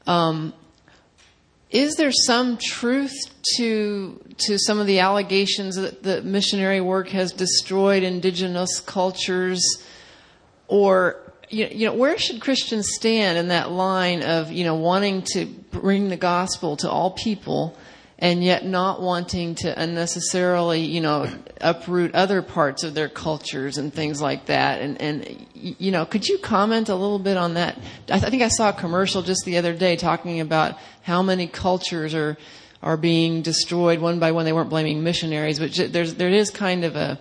[0.05, 0.53] Um,
[1.69, 3.15] is there some truth
[3.55, 9.63] to to some of the allegations that the missionary work has destroyed indigenous cultures,
[10.67, 11.15] or
[11.49, 16.09] you know, where should Christians stand in that line of you know wanting to bring
[16.09, 17.77] the gospel to all people?
[18.23, 23.93] And yet not wanting to unnecessarily, you know, uproot other parts of their cultures and
[23.93, 24.81] things like that.
[24.81, 27.77] And, and you know, could you comment a little bit on that?
[28.07, 31.21] I, th- I think I saw a commercial just the other day talking about how
[31.21, 32.37] many cultures are
[32.81, 34.45] are being destroyed one by one.
[34.45, 37.19] They weren't blaming missionaries, but there's there is kind of a,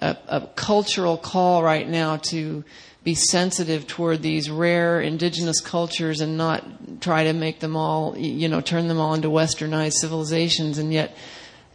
[0.00, 2.62] a, a cultural call right now to
[3.06, 8.48] be sensitive toward these rare indigenous cultures and not try to make them all, you
[8.48, 10.76] know, turn them all into westernized civilizations.
[10.76, 11.16] And yet,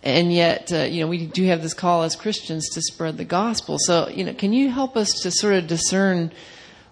[0.04, 3.24] and yet, uh, you know, we do have this call as Christians to spread the
[3.24, 3.78] gospel.
[3.80, 6.34] So, you know, can you help us to sort of discern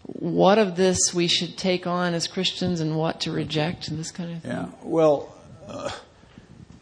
[0.04, 4.10] what of this we should take on as Christians and what to reject and this
[4.10, 4.52] kind of thing?
[4.52, 4.68] Yeah.
[4.84, 5.36] Well.
[5.68, 5.92] Uh,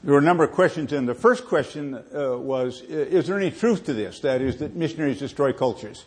[0.04, 3.52] there were a number of questions, and the first question uh, was Is there any
[3.52, 4.22] truth to this?
[4.22, 6.06] That is, that missionaries destroy cultures.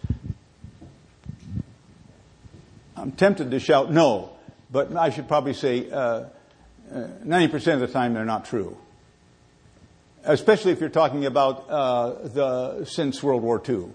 [3.01, 4.33] I'm tempted to shout no,
[4.71, 6.25] but I should probably say uh,
[6.93, 8.77] 90% uh, of the time they're not true.
[10.23, 13.87] Especially if you're talking about uh, the since World War II.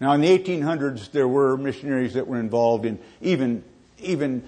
[0.00, 3.62] Now, in the 1800s, there were missionaries that were involved in even
[3.98, 4.42] even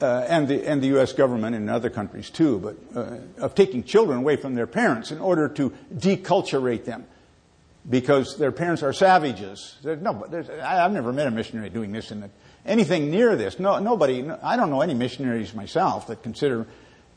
[0.00, 1.12] uh, and the and the U.S.
[1.12, 5.18] government and other countries too, but uh, of taking children away from their parents in
[5.18, 7.04] order to deculturate them
[7.88, 9.76] because their parents are savages.
[9.82, 10.24] no,
[10.62, 12.30] I've never met a missionary doing this in the
[12.66, 13.58] anything near this.
[13.58, 16.66] No, nobody, I don't know any missionaries myself that consider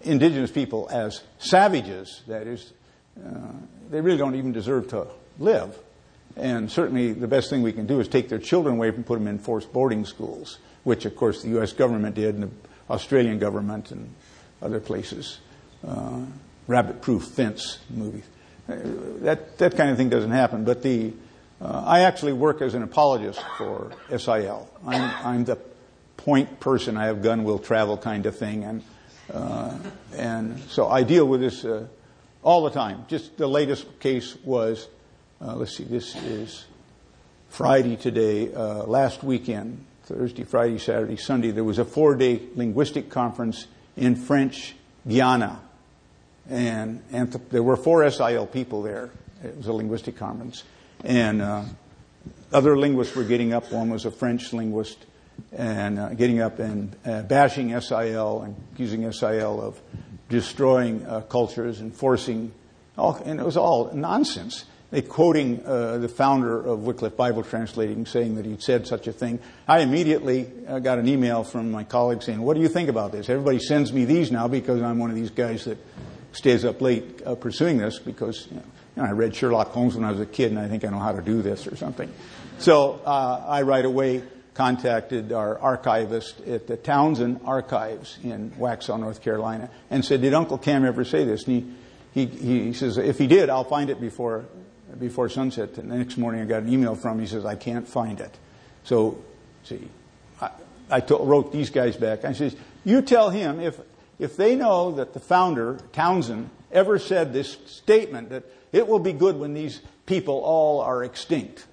[0.02, 2.22] indigenous people as savages.
[2.28, 2.74] That is,
[3.24, 3.30] uh,
[3.89, 5.08] they really don't even deserve to
[5.39, 5.78] live.
[6.36, 9.20] And certainly the best thing we can do is take their children away and put
[9.20, 11.74] them in forced boarding schools, which of course the U.S.
[11.74, 12.50] government did and the
[12.89, 14.14] Australian government and
[14.62, 15.39] other places.
[15.86, 16.22] Uh,
[16.68, 18.24] rabbit proof fence movies.
[18.68, 18.78] Uh,
[19.22, 20.64] that, that kind of thing doesn't happen.
[20.64, 21.14] But the,
[21.64, 24.70] uh, I actually work as an apologist for SIL.
[24.86, 25.57] I'm, I'm, the
[26.18, 26.97] point person.
[26.97, 28.84] I have gun will travel kind of thing, and
[29.34, 29.78] uh,
[30.14, 31.88] and so I deal with this uh,
[32.43, 33.05] all the time.
[33.07, 34.89] Just the latest case was,
[35.39, 36.66] uh, let's see, this is
[37.47, 38.53] Friday today.
[38.53, 44.76] Uh, last weekend, Thursday, Friday, Saturday, Sunday, there was a four-day linguistic conference in French
[45.07, 45.61] Guiana,
[46.49, 49.11] and, and th- there were four SIL people there.
[49.41, 50.64] It was a linguistic conference
[51.04, 51.64] and uh,
[52.54, 53.72] other linguists were getting up.
[53.72, 55.06] One was a French linguist,
[55.52, 59.82] and uh, getting up and uh, bashing SIL and accusing SIL of
[60.30, 62.52] destroying uh, cultures and forcing,
[62.98, 64.66] all, and it was all nonsense.
[64.91, 69.12] they quoting uh, the founder of Wycliffe Bible Translating, saying that he'd said such a
[69.14, 69.39] thing.
[69.68, 73.12] I immediately uh, got an email from my colleague saying, "What do you think about
[73.12, 75.78] this?" Everybody sends me these now because I'm one of these guys that
[76.32, 78.64] stays up late pursuing this because you know,
[78.96, 80.89] you know, I read Sherlock Holmes when I was a kid, and I think I
[80.89, 82.12] know how to do this or something.
[82.60, 84.24] So uh, I right away
[84.54, 90.58] contacted our archivist at the Townsend Archives in Waxhaw, North Carolina, and said, "Did Uncle
[90.58, 91.76] Cam ever say this?" And
[92.14, 94.46] he, he, he says, "If he did, I'll find it before
[95.00, 97.22] before sunset." And the next morning, I got an email from him.
[97.22, 98.38] He says, "I can't find it."
[98.84, 99.24] So,
[99.64, 99.88] see,
[100.39, 100.52] I,
[100.89, 102.26] I told, wrote these guys back.
[102.26, 103.80] I says, "You tell him if
[104.20, 109.13] if they know that the founder Townsend ever said this statement that it will be
[109.13, 111.65] good when these people all are extinct."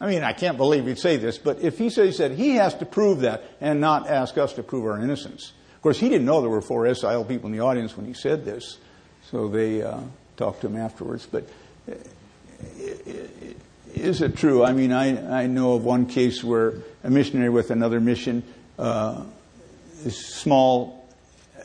[0.00, 2.74] I mean, I can't believe he'd say this, but if he says that, he has
[2.76, 5.52] to prove that and not ask us to prove our innocence.
[5.76, 8.14] Of course, he didn't know there were four SIL people in the audience when he
[8.14, 8.78] said this,
[9.30, 10.00] so they uh,
[10.36, 11.26] talked to him afterwards.
[11.30, 11.48] But
[11.90, 11.94] uh,
[13.94, 14.64] is it true?
[14.64, 16.74] I mean, I, I know of one case where
[17.04, 18.42] a missionary with another mission,
[18.78, 19.24] uh,
[20.04, 21.08] a small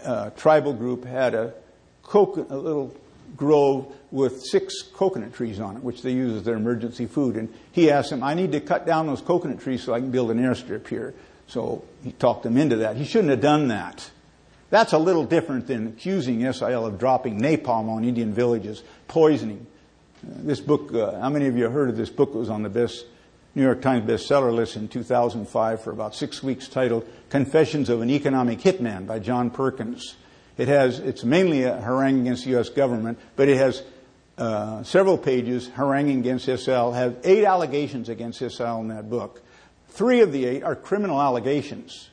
[0.03, 1.53] uh, tribal group had a,
[2.13, 2.95] a little
[3.35, 7.35] grove with six coconut trees on it, which they use as their emergency food.
[7.35, 10.11] And he asked him, I need to cut down those coconut trees so I can
[10.11, 11.13] build an airstrip here.
[11.47, 12.95] So he talked him into that.
[12.95, 14.09] He shouldn't have done that.
[14.69, 19.67] That's a little different than accusing SIL of dropping napalm on Indian villages, poisoning.
[20.25, 22.29] Uh, this book, uh, how many of you heard of this book?
[22.33, 23.05] It was on the best
[23.53, 28.09] New York Times bestseller list in 2005 for about six weeks titled Confessions of an
[28.09, 30.15] Economic Hitman by John Perkins.
[30.57, 32.69] It has, it's mainly a harangue against the U.S.
[32.69, 33.83] government, but it has
[34.37, 39.41] uh, several pages haranguing against SIL, have eight allegations against SIL in that book.
[39.89, 42.09] Three of the eight are criminal allegations.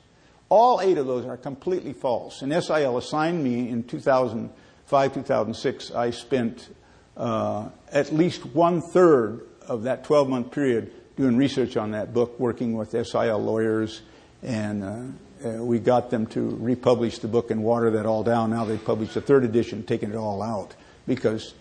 [0.48, 2.42] All eight of those are completely false.
[2.42, 6.68] And SIL assigned me in 2005, 2006, I spent
[7.16, 12.38] uh, at least one third of that 12 month period doing research on that book,
[12.38, 14.02] working with SIL lawyers
[14.42, 15.02] and uh,
[15.44, 18.50] uh, we got them to republish the book and water that all down.
[18.50, 20.74] Now they've published a third edition, taking it all out
[21.06, 21.54] because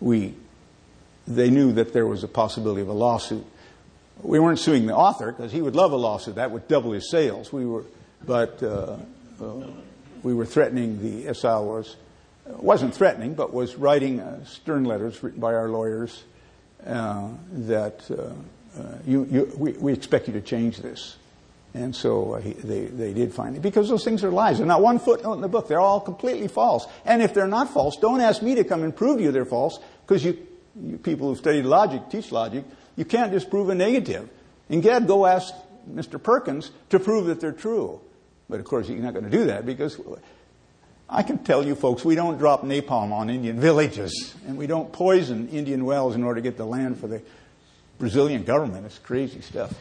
[0.00, 0.34] we
[1.26, 3.44] they knew that there was a possibility of a lawsuit.
[4.22, 6.34] We weren't suing the author because he would love a lawsuit.
[6.34, 7.52] That would double his sales.
[7.52, 7.84] We were,
[8.24, 8.96] but uh,
[9.40, 9.66] uh,
[10.22, 11.96] we were threatening the SIL was
[12.46, 16.24] wasn't threatening, but was writing uh, stern letters written by our lawyers
[16.86, 21.16] uh, that uh, you, you, we, we expect you to change this.
[21.74, 23.62] And so uh, he, they, they did find it.
[23.62, 24.58] Because those things are lies.
[24.58, 25.68] They're not one footnote in the book.
[25.68, 26.86] They're all completely false.
[27.04, 29.46] And if they're not false, don't ask me to come and prove to you they're
[29.46, 30.38] false, because you,
[30.80, 32.64] you people who study logic, teach logic,
[32.96, 34.28] you can't disprove a negative.
[34.68, 35.54] Instead, go ask
[35.90, 36.22] Mr.
[36.22, 38.00] Perkins to prove that they're true.
[38.48, 39.98] But of course, you're not going to do that because
[41.08, 44.92] I can tell you folks, we don't drop napalm on Indian villages and we don't
[44.92, 47.22] poison Indian wells in order to get the land for the
[47.98, 48.84] Brazilian government.
[48.84, 49.72] It's crazy stuff.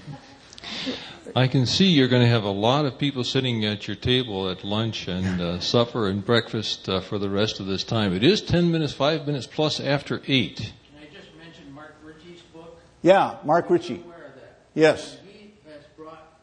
[1.36, 4.50] I can see you're going to have a lot of people sitting at your table
[4.50, 8.14] at lunch and uh, supper and breakfast uh, for the rest of this time.
[8.14, 10.58] It is 10 minutes, 5 minutes plus after 8.
[10.58, 10.66] Can
[11.00, 12.78] I just mention Mark Ritchie's book?
[13.02, 14.04] Yeah, Mark Ritchie.
[14.04, 14.58] aware of that.
[14.74, 15.18] Yes.
[15.22, 16.34] And he has brought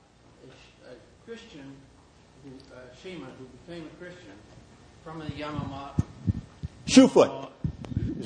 [0.46, 0.94] a, a
[1.26, 1.72] Christian,
[2.44, 4.32] who, a Shema, who became a Christian
[5.04, 6.02] from the Yanomami.
[6.86, 7.50] Shoefoot.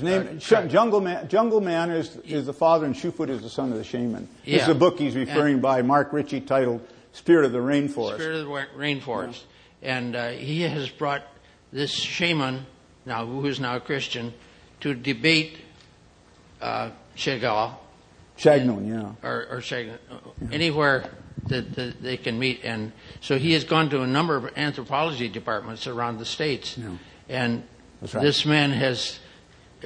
[0.03, 3.43] His name, Uh, Sh- Jungle Man, Jungle Man is, is the father and Shoefoot is
[3.43, 4.29] the son of the shaman.
[4.45, 8.15] This is a book he's referring by Mark Ritchie titled Spirit of the Rainforest.
[8.15, 9.43] Spirit of the Wa- Rainforest.
[9.83, 11.23] And uh, he has brought
[11.73, 12.67] this shaman,
[13.07, 14.33] now who is now a Christian,
[14.81, 15.59] to debate
[16.61, 17.75] uh, Chagall
[18.39, 19.29] Chagnon, yeah.
[19.29, 19.99] or, or Chagall,
[20.51, 21.11] anywhere
[21.49, 22.61] that, that they can meet.
[22.65, 26.79] And so he has gone to a number of anthropology departments around the states.
[27.29, 27.63] And
[28.01, 28.23] right.
[28.23, 29.19] this man has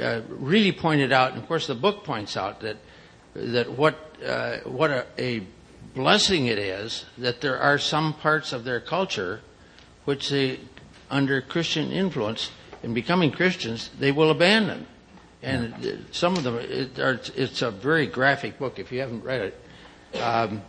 [0.00, 2.76] uh, really pointed out, and of course the book points out that
[3.34, 3.94] that what
[4.24, 5.42] uh, what a, a
[5.94, 9.40] blessing it is that there are some parts of their culture
[10.04, 10.60] which they,
[11.10, 12.50] under Christian influence,
[12.82, 14.86] in becoming Christians, they will abandon.
[15.42, 19.24] And uh, some of them, it, are, it's a very graphic book if you haven't
[19.24, 19.40] read
[20.12, 20.20] it.
[20.20, 20.62] Um,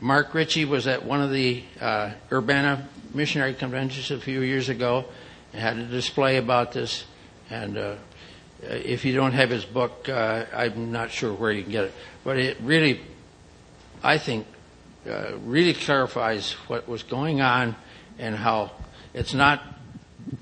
[0.00, 5.06] Mark Ritchie was at one of the uh, Urbana missionary conventions a few years ago
[5.52, 7.04] and had a display about this.
[7.50, 7.96] And uh,
[8.62, 11.94] if you don't have his book, uh, I'm not sure where you can get it.
[12.24, 13.00] But it really,
[14.02, 14.46] I think,
[15.08, 17.76] uh, really clarifies what was going on
[18.18, 18.72] and how
[19.14, 19.60] it's not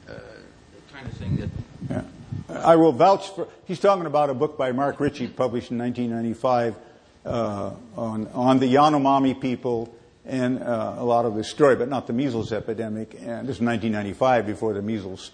[0.09, 1.51] uh, the kind of thing that
[1.91, 2.03] Yeah.
[2.49, 6.77] I will vouch for, he's talking about a book by Mark Ritchie published in 1995
[7.25, 9.95] uh, on, on the Yanomami people
[10.25, 13.15] and uh, a lot of the story, but not the measles epidemic.
[13.15, 15.31] And this is 1995 before the measles.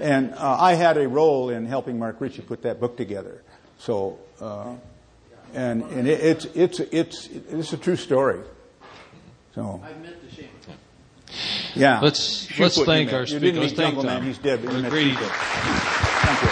[0.00, 3.42] And uh, I had a role in helping Mark Ritchie put that book together.
[3.78, 4.74] So, uh,
[5.54, 8.40] and and it, it's it's it's it's a true story.
[9.54, 10.48] So I've met the Shane.
[11.74, 13.40] yeah, Let's- Shoot let's thank our You speaker.
[13.44, 14.22] didn't Let's thank Jungle Man.
[14.22, 15.30] He's dead, but you a met great Shoot It.
[15.32, 16.50] Thank you.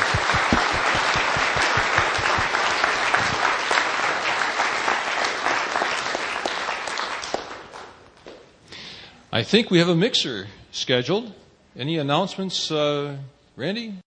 [9.31, 11.33] I think we have a mixer scheduled.
[11.77, 13.17] Any announcements, uh,
[13.59, 13.93] Randy?